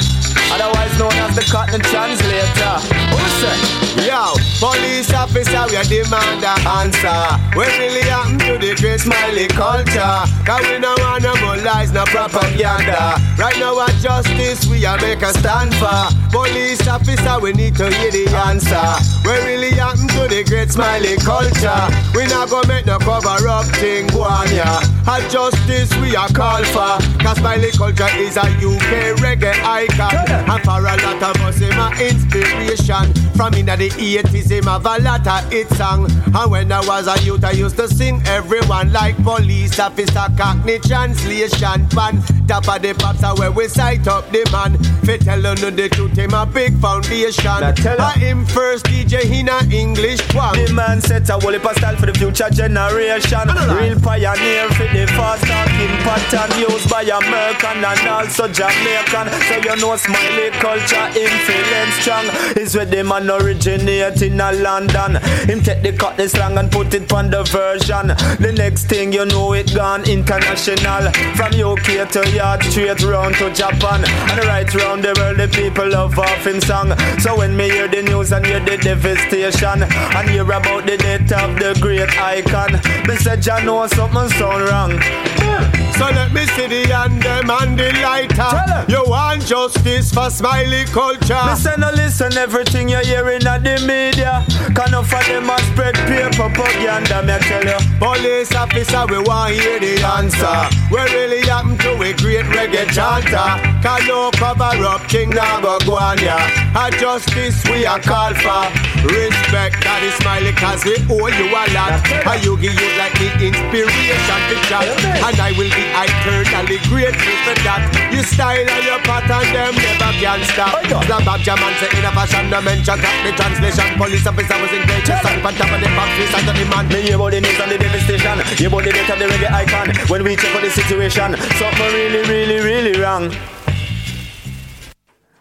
[0.52, 2.76] otherwise known as the Cotton Translator.
[3.14, 3.58] Who say,
[4.06, 7.22] yo, police officer, we demand an answer.
[7.56, 10.18] What really happened to the great smiley culture?
[10.46, 13.18] Cause we no want no more lies, no propaganda.
[13.38, 16.10] Right now, our justice, we are make a stand for.
[16.32, 18.88] Police officer, we need to hear the answer.
[19.26, 21.82] What really happened to the great smiley culture?
[22.14, 24.82] We not gonna make no cover up thing, go yeah.
[25.08, 26.98] Our justice, we are call for.
[27.20, 30.39] Cause smiley culture is a UK reggae icon.
[30.48, 33.14] And for a lot of us, him a inspiration.
[33.36, 36.10] From in the 80s, him have a lot of hit song.
[36.34, 40.80] And when I was a youth, I used to sing everyone like police officer, cockney
[40.80, 41.88] translation.
[41.90, 44.74] Pan top of the pops are where we sight up the man.
[45.06, 47.46] Fi tell no the truth, him a big foundation.
[47.46, 50.58] I him first DJ in a English one.
[50.58, 53.46] The man set a whole heap style for the future generation.
[53.78, 59.30] Real pioneer for the fast talking pattern used by American and also Jamaican.
[59.46, 59.96] So you know
[60.30, 62.26] Smiley culture influence strong.
[62.56, 65.16] Is where the man originate in a London.
[65.48, 68.08] Him take the cut the slang and put it on the version.
[68.40, 71.12] The next thing you know it gone international.
[71.36, 74.04] From UK to yard straight round to Japan.
[74.06, 76.94] And right round the world the people love off him song.
[77.20, 81.32] So when me hear the news and hear the devastation and hear about the death
[81.32, 82.74] of the great icon,
[83.08, 85.80] me say Jah know something sound wrong.
[86.00, 88.86] So let me see the hand them and the lighter.
[88.88, 91.56] You want justice for smiley culture.
[91.56, 94.44] Say no listen everything you're hearing at the media.
[94.76, 97.80] Can of them a spread peer propaganda, me tell you.
[98.00, 100.60] Police officer, we want hear the answer.
[100.92, 103.50] What really happened to a great reggae chanter?
[103.84, 106.38] Can no cover up king now go go ya.
[106.76, 108.68] A justice we a call for.
[109.00, 112.04] Respect that is smiley cause we owe you a lot.
[112.28, 114.84] And you give you like the inspiration picture.
[115.24, 117.88] And I will be eternally grateful for that.
[118.12, 120.82] You style and your pattern them never can stop.
[120.86, 122.98] Snap back jam and say in a fashion dimension.
[122.98, 123.88] Got the translation.
[123.98, 126.10] Police officer was in great stand on top of the box.
[126.18, 126.88] Face under the man.
[126.90, 128.38] Me hear about the news and the devastation.
[128.58, 129.88] Hear about the death of the reggae icon.
[130.10, 133.32] When we check out the situation, something really, really, really wrong.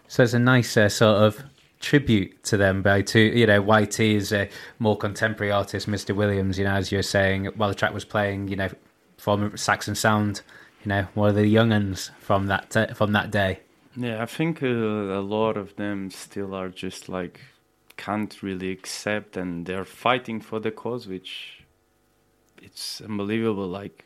[0.07, 1.43] So it's a nice uh, sort of
[1.79, 6.15] tribute to them by to you know YT is a more contemporary artist, Mr.
[6.15, 6.57] Williams.
[6.57, 8.69] You know, as you were saying while the track was playing, you know,
[9.17, 10.41] from Saxon Sound.
[10.83, 13.59] You know, one of the young uns from that uh, from that day.
[13.99, 17.41] Yeah, I think uh, a lot of them still are just like
[17.97, 21.65] can't really accept, and they're fighting for the cause, which
[22.61, 23.67] it's unbelievable.
[23.67, 24.05] Like,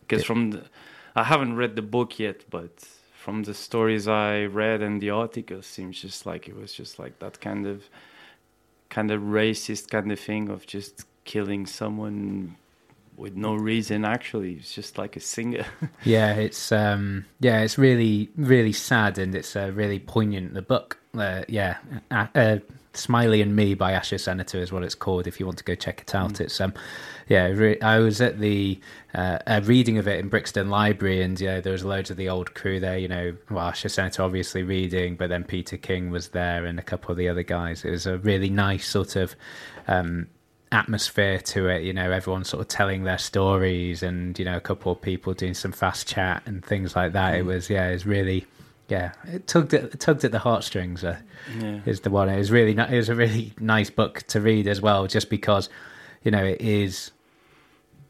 [0.00, 0.64] because from the,
[1.14, 5.66] I haven't read the book yet, but from the stories I read and the articles,
[5.66, 7.84] seems just like it was just like that kind of
[8.88, 12.56] kind of racist kind of thing of just killing someone
[13.16, 14.04] with no reason.
[14.04, 15.66] Actually, it's just like a singer.
[16.04, 20.54] Yeah, it's um, yeah, it's really really sad and it's uh, really poignant.
[20.54, 21.78] The book, uh, yeah,
[22.10, 22.58] uh, uh,
[22.92, 25.26] Smiley and Me by Asher Senator is what it's called.
[25.26, 26.74] If you want to go check it out, it's um,
[27.28, 28.78] yeah, re- I was at the
[29.14, 32.28] uh, a reading of it in Brixton Library, and yeah, there was loads of the
[32.28, 32.98] old crew there.
[32.98, 36.82] You know, well, Asher Senator obviously reading, but then Peter King was there and a
[36.82, 37.84] couple of the other guys.
[37.84, 39.34] It was a really nice sort of.
[39.86, 40.28] Um,
[40.72, 44.60] atmosphere to it you know everyone sort of telling their stories and you know a
[44.60, 47.34] couple of people doing some fast chat and things like that.
[47.34, 48.46] It was yeah it was really
[48.88, 51.18] yeah it tugged at it tugged at the heartstrings uh,
[51.60, 51.80] Yeah.
[51.86, 52.28] is the one.
[52.28, 55.68] It was really it was a really nice book to read as well just because
[56.22, 57.12] you know it is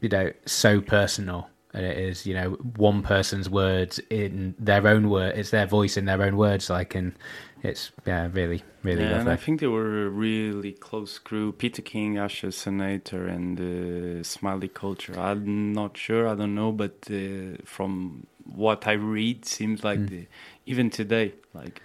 [0.01, 1.49] you know so personal.
[1.73, 5.97] And it is you know one person's words in their own word it's their voice
[5.97, 7.13] in their own words like and
[7.65, 11.51] it's yeah really really yeah, and I think they were a really close crew.
[11.51, 15.17] Peter King, Asher Senator, and uh, Smiley Culture.
[15.19, 20.09] I'm not sure, I don't know, but uh, from what I read, seems like Mm.
[20.09, 20.27] the,
[20.65, 21.81] even today, like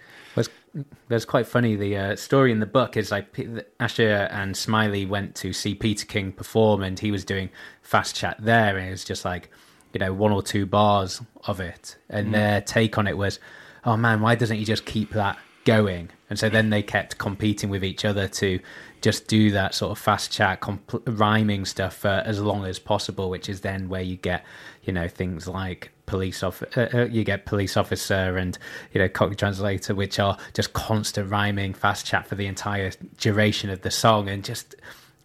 [1.09, 3.45] there's quite funny the uh, story in the book is like P-
[3.81, 7.49] Asher and Smiley went to see Peter King perform and he was doing
[7.81, 9.49] fast chat there and it was just like
[9.91, 12.31] you know one or two bars of it and Mm.
[12.31, 13.37] their take on it was
[13.83, 16.09] oh man why doesn't he just keep that going.
[16.29, 18.59] And so then they kept competing with each other to
[19.01, 20.63] just do that sort of fast chat
[21.05, 24.45] rhyming stuff for as long as possible which is then where you get
[24.83, 28.57] you know things like police off uh, uh, you get police officer and
[28.93, 33.69] you know cockney translator which are just constant rhyming fast chat for the entire duration
[33.69, 34.29] of the song.
[34.29, 34.75] And just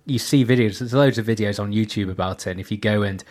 [0.07, 2.53] you see videos there's loads of videos on youtube about it.
[2.53, 3.23] And if you go and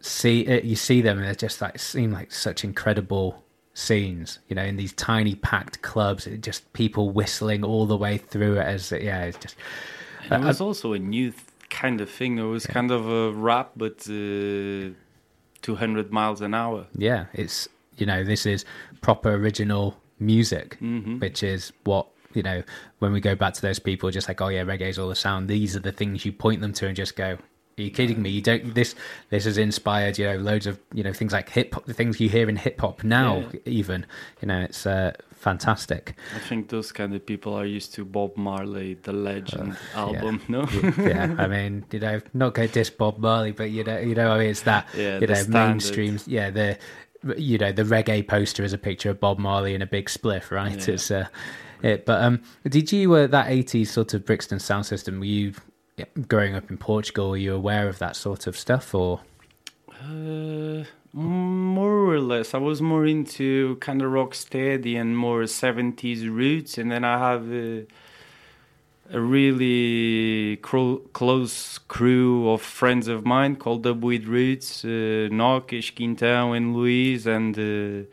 [0.00, 3.44] see it you see them and they're just like seem like such incredible
[3.78, 8.18] scenes you know in these tiny packed clubs it just people whistling all the way
[8.18, 9.56] through it as yeah it's just
[10.30, 12.38] And it I- was also a new th- kind of thing.
[12.38, 14.94] It was kind of a rap, but uh,
[15.62, 16.86] 200 miles an hour.
[16.96, 18.64] yeah it's you know this is
[19.00, 21.20] proper original music Mhm.
[21.20, 22.62] which is what you know,
[22.98, 25.48] when we go back to those people, just like, oh yeah, reggae's all the sound.
[25.48, 27.38] These are the things you point them to and just go,
[27.78, 28.30] are you kidding me?
[28.30, 28.74] You don't.
[28.74, 28.94] This
[29.30, 32.20] this has inspired you know loads of you know things like hip hop, the things
[32.20, 33.44] you hear in hip hop now.
[33.52, 33.60] Yeah.
[33.66, 34.06] Even
[34.40, 36.14] you know it's uh, fantastic.
[36.34, 40.40] I think those kind of people are used to Bob Marley, the Legend album.
[40.48, 40.48] yeah.
[40.48, 40.68] No,
[40.98, 41.34] yeah.
[41.38, 44.38] I mean, you know, not go diss Bob Marley, but you know, you know, I
[44.38, 46.18] mean, it's that Yeah, you know mainstream.
[46.26, 46.78] Yeah, the
[47.36, 50.50] you know the reggae poster is a picture of Bob Marley in a big spliff,
[50.50, 50.86] right?
[50.86, 50.94] Yeah.
[50.94, 51.26] It's uh,
[51.82, 52.06] it.
[52.06, 55.18] But um, did you uh, that '80s sort of Brixton sound system?
[55.18, 55.54] Were you
[56.28, 57.30] growing up in Portugal?
[57.30, 59.20] Were you aware of that sort of stuff, or
[60.02, 62.54] Uh, more or less.
[62.54, 67.18] I was more into kind of rock steady and more 70s roots, and then I
[67.18, 67.86] have a,
[69.10, 76.56] a really close crew of friends of mine called the Weed Roots, uh, Nocas, Quintão,
[76.56, 78.06] and Luis, and uh,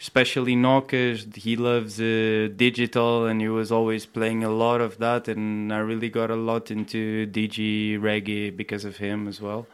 [0.00, 1.34] especially Nocas.
[1.36, 5.78] He loves uh, digital, and he was always playing a lot of that, and I
[5.78, 9.66] really got a lot into DG reggae because of him as well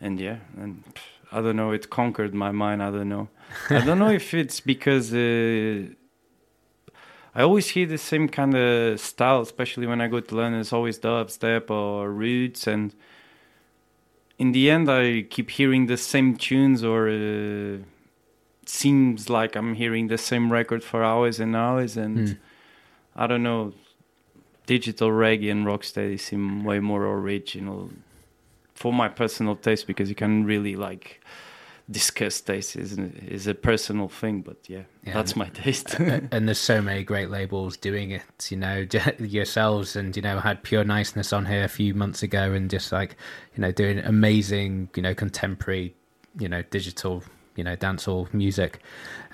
[0.00, 3.28] and yeah and pff, i don't know it conquered my mind i don't know
[3.70, 5.84] i don't know if it's because uh,
[7.34, 10.72] i always hear the same kind of style especially when i go to london it's
[10.72, 12.94] always dubstep or roots and
[14.38, 17.78] in the end i keep hearing the same tunes or uh,
[18.70, 22.34] seems like i'm hearing the same record for hours and hours and Hmm.
[23.22, 23.72] i don't know
[24.66, 27.90] digital reggae and rocksteady seem way more original
[28.74, 31.20] for my personal taste because you can really like
[31.90, 32.96] discuss taste is
[33.36, 35.14] is a personal thing but yeah, Yeah.
[35.14, 35.94] that's my taste
[36.32, 38.86] and there's so many great labels doing it, you know,
[39.18, 42.92] yourselves, and you know, had Pure Niceness on here a few months ago, and just
[42.92, 43.16] like
[43.56, 45.92] you know, doing amazing, you know, contemporary,
[46.38, 47.24] you know, digital,
[47.56, 48.80] you know, dancehall music.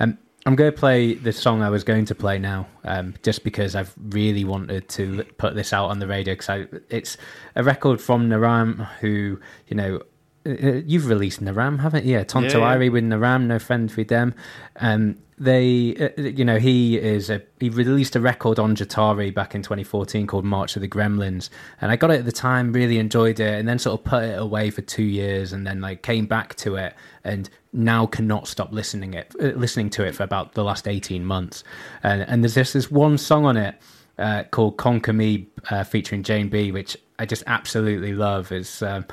[0.01, 3.43] Um, I'm going to play the song I was going to play now, um, just
[3.43, 6.35] because I've really wanted to put this out on the radio.
[6.35, 7.17] Because it's
[7.57, 10.03] a record from Naram, who you know.
[10.47, 12.15] Uh, You've released Naram, haven't you?
[12.15, 12.89] Yeah, Tonto Yeah, yeah.
[12.89, 14.35] With Naram, no friend with them.
[14.77, 19.55] Um, they, uh, you know, he is a he released a record on Jahtari back
[19.55, 21.51] in 2014 called March of the Gremlins,
[21.81, 24.23] and I got it at the time, really enjoyed it, and then sort of put
[24.23, 28.49] it away for two years, and then like came back to it, and now cannot
[28.49, 31.65] stop listening it, uh, listening to it for about the last 18 months,
[32.03, 33.75] and and there's this this one song on it
[34.19, 38.53] uh, called Conquer Me, uh, featuring Jane B, which I just absolutely love.
[38.53, 39.05] It's um,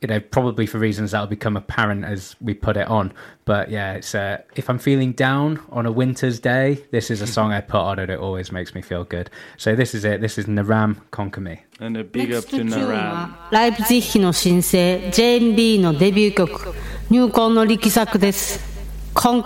[0.00, 3.10] you know, probably for reasons that'll become apparent as we put it on.
[3.46, 7.26] But yeah, it's uh, if I'm feeling down on a winter's day, this is a
[7.26, 9.30] song I put on and it always makes me feel good.
[9.56, 10.20] So this is it.
[10.20, 11.62] This is Naram Conquer Me.
[11.80, 16.74] and a big up Next to チューン Naram はライプツィヒの新星 JNB のデビュー曲
[17.10, 18.60] 入魂の力作です「
[19.14, 19.42] コン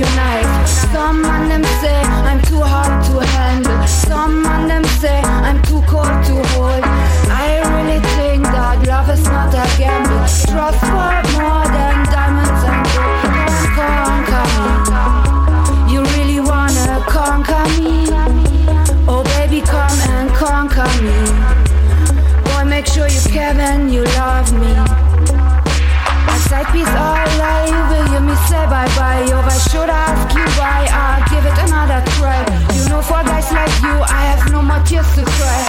[0.00, 0.90] Nice.
[0.90, 3.86] Some on them say I'm too hard to handle.
[3.86, 6.82] Some on them say I'm too cold to hold.
[7.28, 10.24] I really think that love is not a gamble.
[10.48, 13.32] Trust worth more than diamonds and gold.
[13.76, 15.92] Conquer me.
[15.92, 18.08] You really wanna conquer me?
[19.06, 21.18] Oh baby, come and conquer me.
[22.48, 24.72] Boy, make sure you care when you love me.
[26.26, 28.01] My side piece all me
[28.52, 29.24] say bye bye?
[29.30, 30.80] Yo, I should ask you why.
[31.02, 32.40] I'll give it another try.
[32.76, 35.60] You know, for guys like you, I have no more tears to cry.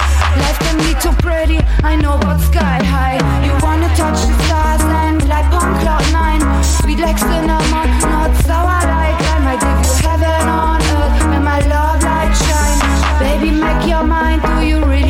[0.42, 1.58] Life can be too pretty,
[1.90, 3.18] I know, but sky high.
[3.46, 6.42] You wanna touch the stars and light on cloud nine.
[6.78, 9.46] Sweet like cinnamon, not sour like lime.
[9.52, 12.80] I give you heaven on earth, and my love light shine.
[13.24, 14.40] Baby, make your mind.
[14.48, 15.03] Do you really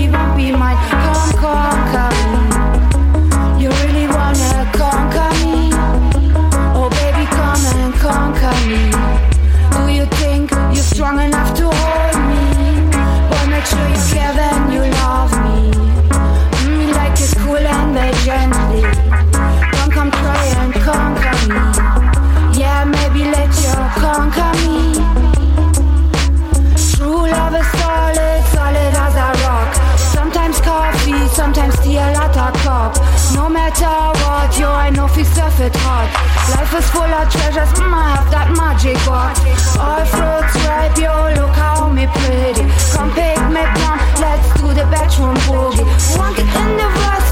[33.74, 36.08] matter what, yo, I know fi stuff it hard.
[36.50, 39.34] Life is full of treasures, mm, I have that magic walk.
[39.78, 42.64] All fruits ripe, yo, look how me pretty.
[42.94, 45.86] Come pick me plum, let's do the bedroom boogie.
[46.18, 47.23] Want it in the verse,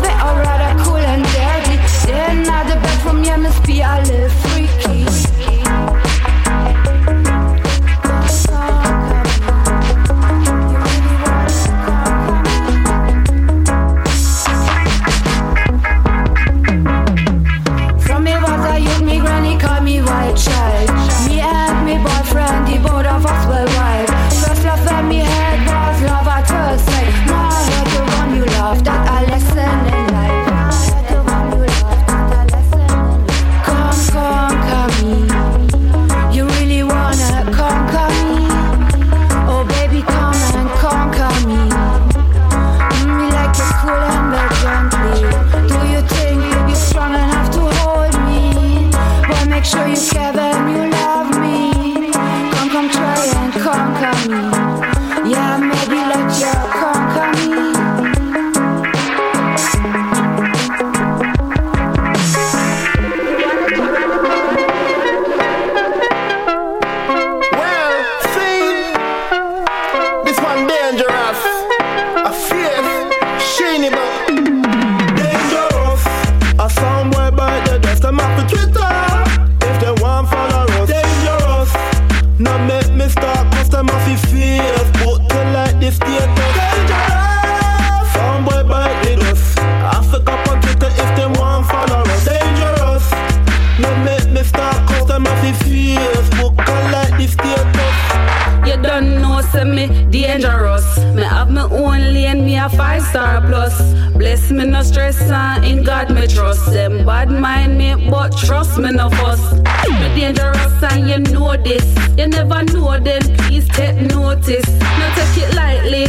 [104.64, 106.72] me no stress and in God me trust.
[106.72, 109.52] Them bad mind me, but trust me no fuss.
[109.54, 111.84] Me dangerous and you know this.
[112.16, 114.68] You never know then please take notice.
[114.98, 116.06] No take it lightly,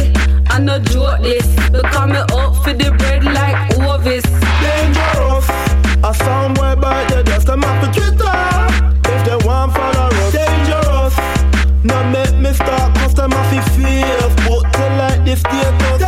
[0.48, 1.46] I no joke this.
[1.70, 4.24] Because me up for the bread like Ovis.
[4.62, 5.48] dangerous.
[6.04, 9.14] A somewhere by the dust, I'm off the Twitter.
[9.14, 11.14] If they want follow us, dangerous.
[11.82, 14.34] Now make me start cause them off the fears.
[14.46, 16.03] Put to like this status.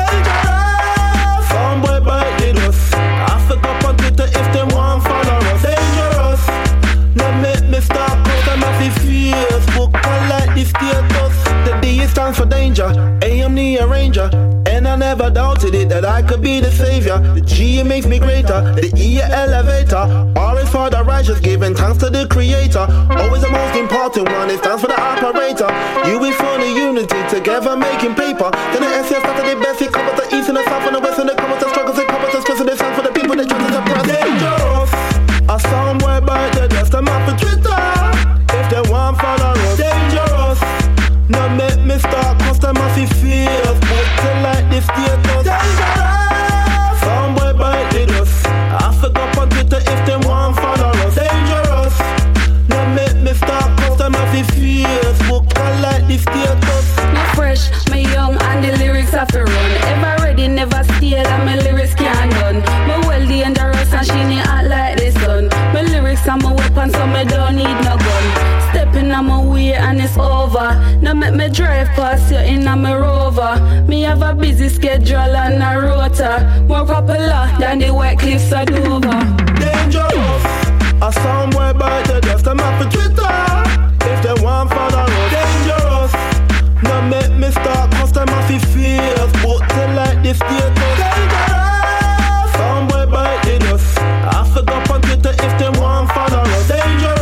[12.27, 12.91] Stands for danger.
[13.23, 14.29] I'm the arranger.
[14.67, 17.19] And I never doubted it that I could be the savior.
[17.19, 20.03] The G makes me greater, the E a elevator.
[20.35, 22.83] R is for the righteous, giving thanks to the creator.
[23.15, 25.71] Always the most important one, it stands for the operator.
[26.11, 28.51] U is for the unity, together making paper.
[28.75, 30.97] Then the S is for the best, it covers the east and the south and
[30.97, 33.07] the west and the covers the struggles, it covers the stress and the stands for
[33.07, 34.26] the people that trust and suppress.
[41.97, 47.01] Me start cause them off the fears Put to like this status Dangerous.
[47.01, 51.15] Somewhere by the dust I forgot on Twitter if they want follow us.
[51.17, 51.97] Dangerous.
[52.69, 57.23] Now make me start cause them off the fears Put to like this status Me
[57.35, 59.71] fresh, me young, and the lyrics have to run.
[59.89, 62.57] Ever ready, never stale, and my lyrics can't done.
[62.87, 64.45] Me well dangerous, and she need
[70.47, 70.99] over.
[71.03, 73.55] Now make me drive past you in a me rover.
[73.89, 76.65] Me have a busy schedule and a rota.
[76.69, 79.21] More popular than the White Cliffs of Dover.
[79.61, 80.45] Dangerous
[81.03, 83.37] A somewhere by the dust I'm off the Twitter
[84.13, 86.13] If they want follow us Dangerous
[86.83, 92.53] Now make me start cause them off the fears Put to like this status Dangerous
[92.57, 97.16] Somewhere by the dust I forgot on Twitter if they want follow us Dangerous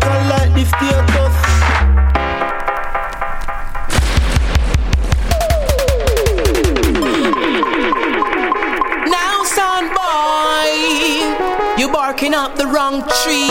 [0.00, 1.34] to like this status
[9.16, 10.72] Now, son boy,
[11.78, 13.46] you barking up the wrong tree.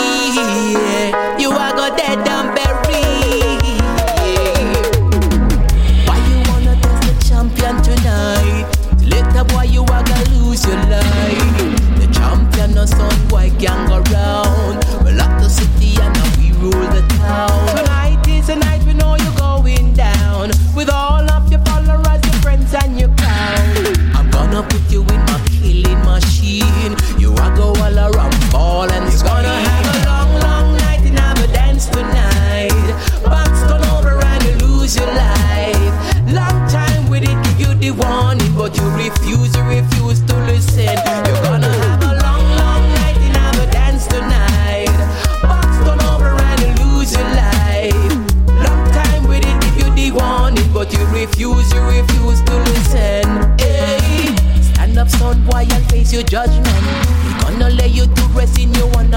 [1.42, 3.19] You are go dead and buried.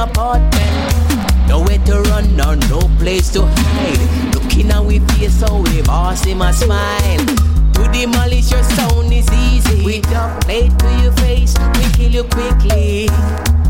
[0.04, 1.48] Apartment.
[1.48, 4.36] Nowhere to run, nor no place to hide.
[4.36, 7.26] Looking at we face, so we boss him a smile.
[7.74, 9.84] To demolish your sound is easy.
[9.84, 13.08] We don't play to your face, we kill you quickly.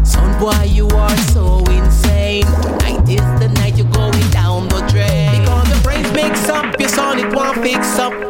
[0.03, 2.45] Son boy, you are so insane.
[2.61, 5.41] Tonight is the night you're going down the drain.
[5.41, 8.22] Because the brains mix up, your son it won't fix up.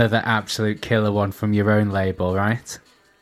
[0.00, 2.78] Another absolute killer one from your own label, right?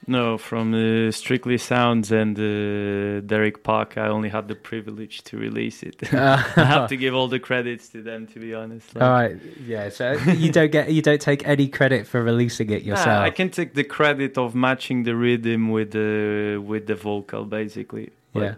[0.06, 5.36] No, from uh, Strictly Sounds and uh, Derek Park, I only had the privilege to
[5.36, 5.96] release it.
[6.14, 8.94] I have to give all the credits to them, to be honest.
[8.94, 9.36] Like- All right,
[9.66, 9.88] yeah.
[9.88, 13.22] So you don't get you don't take any credit for releasing it Nah, yourself.
[13.24, 18.10] I can take the credit of matching the rhythm with the with the vocal, basically.
[18.32, 18.54] But Yeah.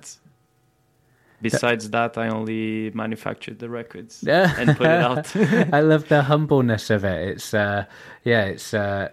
[1.42, 4.54] Besides that, I only manufactured the records Yeah.
[4.58, 5.34] and put it out.
[5.72, 7.28] I love the humbleness of it.
[7.28, 7.84] It's uh,
[8.24, 9.08] yeah, it's uh,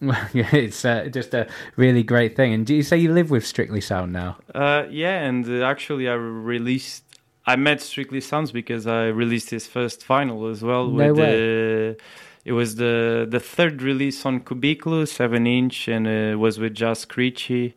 [0.34, 1.46] it's uh, just a
[1.76, 2.52] really great thing.
[2.52, 4.36] And do you say you live with Strictly Sound now?
[4.54, 7.04] Uh, yeah, and uh, actually, I released.
[7.46, 10.86] I met Strictly Sounds because I released his first vinyl as well.
[10.88, 11.36] No with way.
[11.36, 11.96] The,
[12.44, 17.00] it was the the third release on Cubiculo, seven inch, and uh, was with Jazz
[17.06, 17.74] Screechy,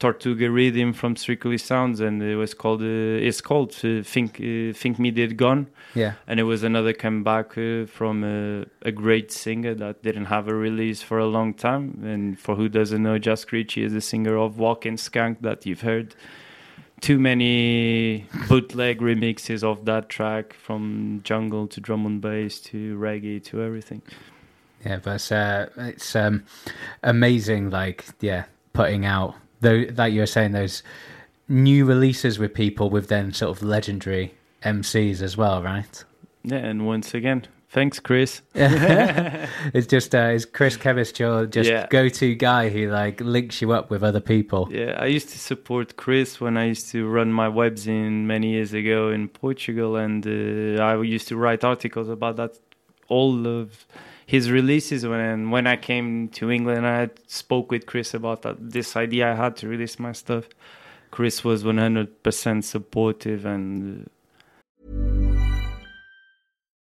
[0.00, 2.82] Tortuga Rhythm from Strictly Sounds, and it was called.
[2.82, 5.68] Uh, it's called uh, Think uh, Think Me Did Gone.
[5.94, 6.14] Yeah.
[6.26, 10.54] and it was another comeback uh, from uh, a great singer that didn't have a
[10.54, 12.00] release for a long time.
[12.04, 15.82] And for who doesn't know, Just Ricci is the singer of Walking Skunk that you've
[15.82, 16.16] heard.
[17.00, 23.42] Too many bootleg remixes of that track from jungle to drum and bass to reggae
[23.44, 24.02] to everything.
[24.84, 26.44] Yeah, but it's, uh, it's um,
[27.02, 27.70] amazing.
[27.70, 30.82] Like, yeah, putting out though that you were saying those
[31.48, 36.04] new releases with people with then sort of legendary MCs as well, right?
[36.42, 38.40] Yeah, and once again, thanks, Chris.
[38.54, 41.86] it's just uh, is Chris Chemist your just Yeah.
[41.90, 44.68] go-to guy who like links you up with other people?
[44.70, 48.72] Yeah, I used to support Chris when I used to run my webzine many years
[48.72, 52.58] ago in Portugal, and uh, I used to write articles about that.
[53.08, 53.84] All of
[54.26, 58.96] his releases when when I came to England, I spoke with Chris about that this
[58.96, 60.48] idea I had to release my stuff.
[61.10, 64.08] Chris was one hundred percent supportive and.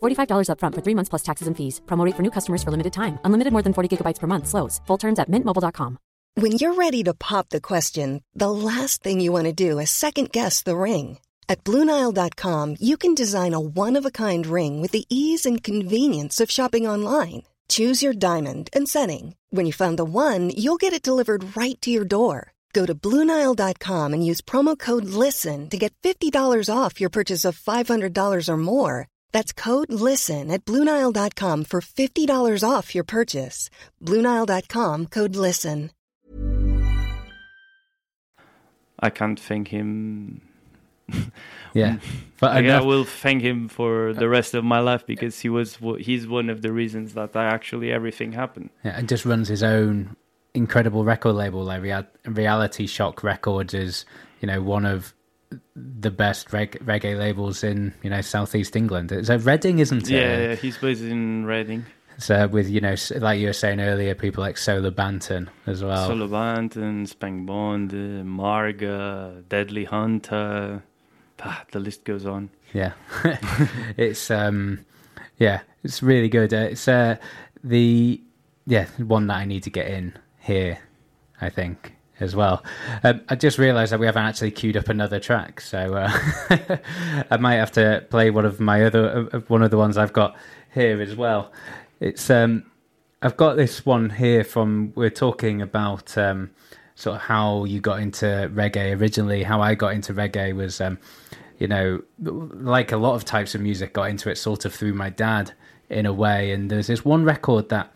[0.00, 1.80] $45 upfront for three months plus taxes and fees.
[1.86, 3.18] Promo for new customers for limited time.
[3.24, 4.46] Unlimited more than 40 gigabytes per month.
[4.48, 4.80] Slows.
[4.86, 5.98] Full terms at mintmobile.com.
[6.38, 9.90] When you're ready to pop the question, the last thing you want to do is
[9.90, 11.18] second guess the ring.
[11.48, 15.62] At Bluenile.com, you can design a one of a kind ring with the ease and
[15.62, 17.44] convenience of shopping online.
[17.68, 19.34] Choose your diamond and setting.
[19.48, 22.52] When you find the one, you'll get it delivered right to your door.
[22.74, 27.58] Go to Bluenile.com and use promo code LISTEN to get $50 off your purchase of
[27.58, 29.08] $500 or more.
[29.36, 33.68] That's code LISTEN at Bluenile.com for $50 off your purchase.
[34.02, 35.90] Bluenile.com code LISTEN.
[38.98, 40.40] I can't thank him.
[41.74, 41.98] Yeah.
[42.40, 45.50] But Like, I will thank him for the uh, rest of my life because he
[45.50, 48.70] was he's one of the reasons that I actually everything happened.
[48.84, 50.16] Yeah, and just runs his own
[50.54, 51.64] incredible record label.
[51.64, 51.82] Like
[52.24, 54.06] Reality Shock Records is,
[54.40, 55.12] you know, one of
[55.74, 59.12] the best reg- reggae labels in you know southeast England.
[59.26, 60.10] So Reading, isn't it?
[60.10, 61.84] Yeah, yeah, he's based in Reading.
[62.18, 66.06] So with you know, like you were saying earlier, people like Solo Banton as well.
[66.08, 70.82] Solo Banton, Speng Bond, uh, Marga, Deadly Hunter.
[71.42, 72.48] Ah, the list goes on.
[72.72, 72.92] Yeah,
[73.96, 74.84] it's um,
[75.38, 76.54] yeah, it's really good.
[76.54, 77.16] Uh, it's uh,
[77.62, 78.20] the
[78.66, 80.78] yeah one that I need to get in here,
[81.40, 82.64] I think as well.
[83.04, 86.78] Um, I just realised that we haven't actually queued up another track, so uh,
[87.30, 90.12] I might have to play one of my other uh, one of the ones I've
[90.12, 90.36] got
[90.72, 91.52] here as well.
[92.00, 92.64] It's um,
[93.22, 96.50] I've got this one here from we're talking about um,
[96.94, 99.42] sort of how you got into reggae originally.
[99.42, 100.98] How I got into reggae was um,
[101.58, 104.94] you know like a lot of types of music, got into it sort of through
[104.94, 105.52] my dad
[105.88, 106.52] in a way.
[106.52, 107.92] And there's this one record that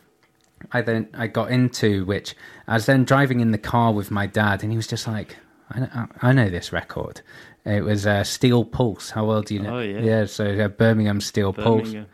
[0.73, 2.35] I then I got into, which
[2.67, 5.37] I was then driving in the car with my dad, and he was just like,
[5.71, 7.23] "I know, I know this record."
[7.65, 9.11] It was uh, Steel Pulse.
[9.11, 9.79] How well do you know?
[9.79, 10.01] Oh, yeah.
[10.01, 10.25] yeah.
[10.25, 12.05] So uh, Birmingham Steel Birmingham.
[12.05, 12.07] Pulse.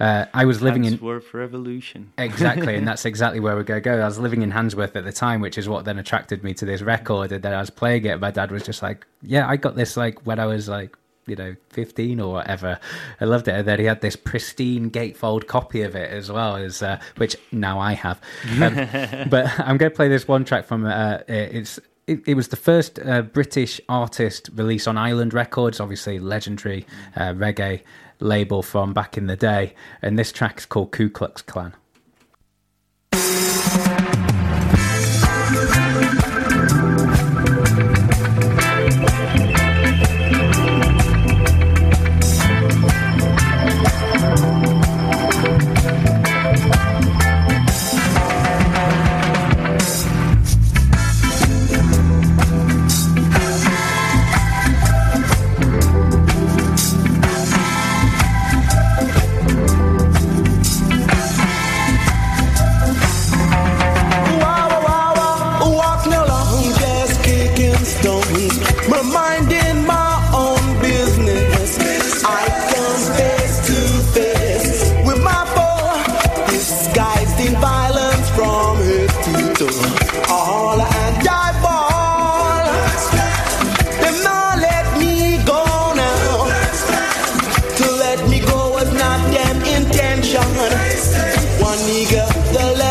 [0.00, 2.12] Uh, I was living in Handsworth Revolution.
[2.18, 4.00] exactly, and that's exactly where we're going to go.
[4.00, 6.64] I was living in Handsworth at the time, which is what then attracted me to
[6.64, 7.30] this record.
[7.30, 8.18] And then I was playing it.
[8.18, 10.96] My dad was just like, "Yeah, I got this like when I was like."
[11.26, 12.78] You know, fifteen or whatever.
[13.20, 13.52] I loved it.
[13.52, 17.36] And then he had this pristine gatefold copy of it as well, as uh, which
[17.52, 18.20] now I have.
[18.64, 20.86] Um, but I'm going to play this one track from.
[20.86, 26.18] Uh, it's it, it was the first uh, British artist released on Island Records, obviously
[26.18, 26.86] legendary
[27.16, 27.82] uh, reggae
[28.20, 29.74] label from back in the day.
[30.02, 31.74] And this track is called Ku Klux Klan.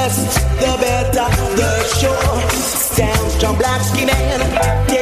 [0.04, 1.70] Less, the better, the
[2.00, 2.50] sure.
[2.52, 4.93] Stand strong, black skin and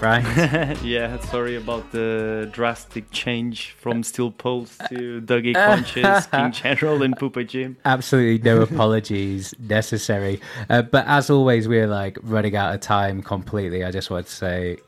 [0.00, 0.76] right?
[0.82, 6.52] yeah, sorry about the drastic change from uh, Steel Pulse to Dougie uh, punches, King
[6.78, 7.76] General, and Poopa Jim.
[7.84, 10.40] Absolutely no apologies necessary.
[10.68, 13.84] Uh, but as always, we're like running out of time completely.
[13.84, 14.78] I just want to say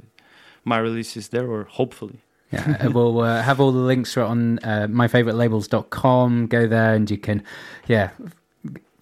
[0.64, 2.20] my releases there, or hopefully.
[2.52, 6.48] Yeah, uh, we'll uh, have all the links on uh, myfavouritelabels.com.
[6.48, 7.44] Go there and you can,
[7.86, 8.10] yeah,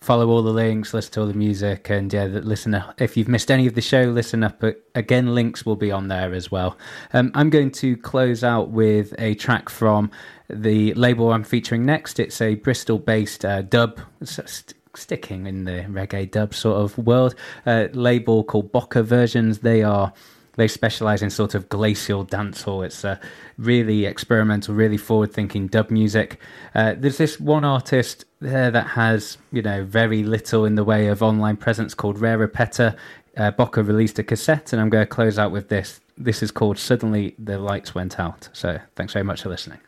[0.00, 2.80] follow all the links, listen to all the music, and yeah, listen.
[2.98, 4.62] If you've missed any of the show, listen up.
[4.94, 6.76] Again, links will be on there as well.
[7.12, 10.10] Um, I'm going to close out with a track from
[10.48, 12.18] the label I'm featuring next.
[12.20, 14.00] It's a Bristol-based uh, dub.
[14.22, 19.60] st- Sticking in the reggae dub sort of world, uh, label called Bokeh Versions.
[19.60, 20.12] They are
[20.58, 22.84] they specialize in sort of glacial dancehall.
[22.84, 23.16] It's uh,
[23.56, 26.40] really experimental, really forward-thinking dub music.
[26.74, 31.06] Uh, there's this one artist there that has, you know, very little in the way
[31.06, 32.96] of online presence called Rara Peta.
[33.36, 36.00] Uh, Bokeh released a cassette, and I'm going to close out with this.
[36.16, 39.87] This is called "Suddenly the Lights Went Out." So, thanks very much for listening.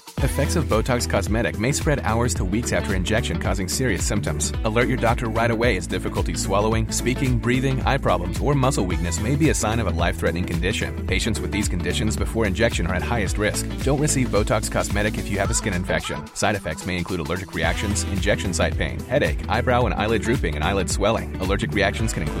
[0.23, 4.53] Effects of Botox Cosmetic may spread hours to weeks after injection, causing serious symptoms.
[4.65, 9.19] Alert your doctor right away as difficulty swallowing, speaking, breathing, eye problems, or muscle weakness
[9.19, 11.07] may be a sign of a life threatening condition.
[11.07, 13.65] Patients with these conditions before injection are at highest risk.
[13.81, 16.23] Don't receive Botox Cosmetic if you have a skin infection.
[16.35, 20.63] Side effects may include allergic reactions, injection site pain, headache, eyebrow and eyelid drooping, and
[20.63, 21.35] eyelid swelling.
[21.37, 22.40] Allergic reactions can include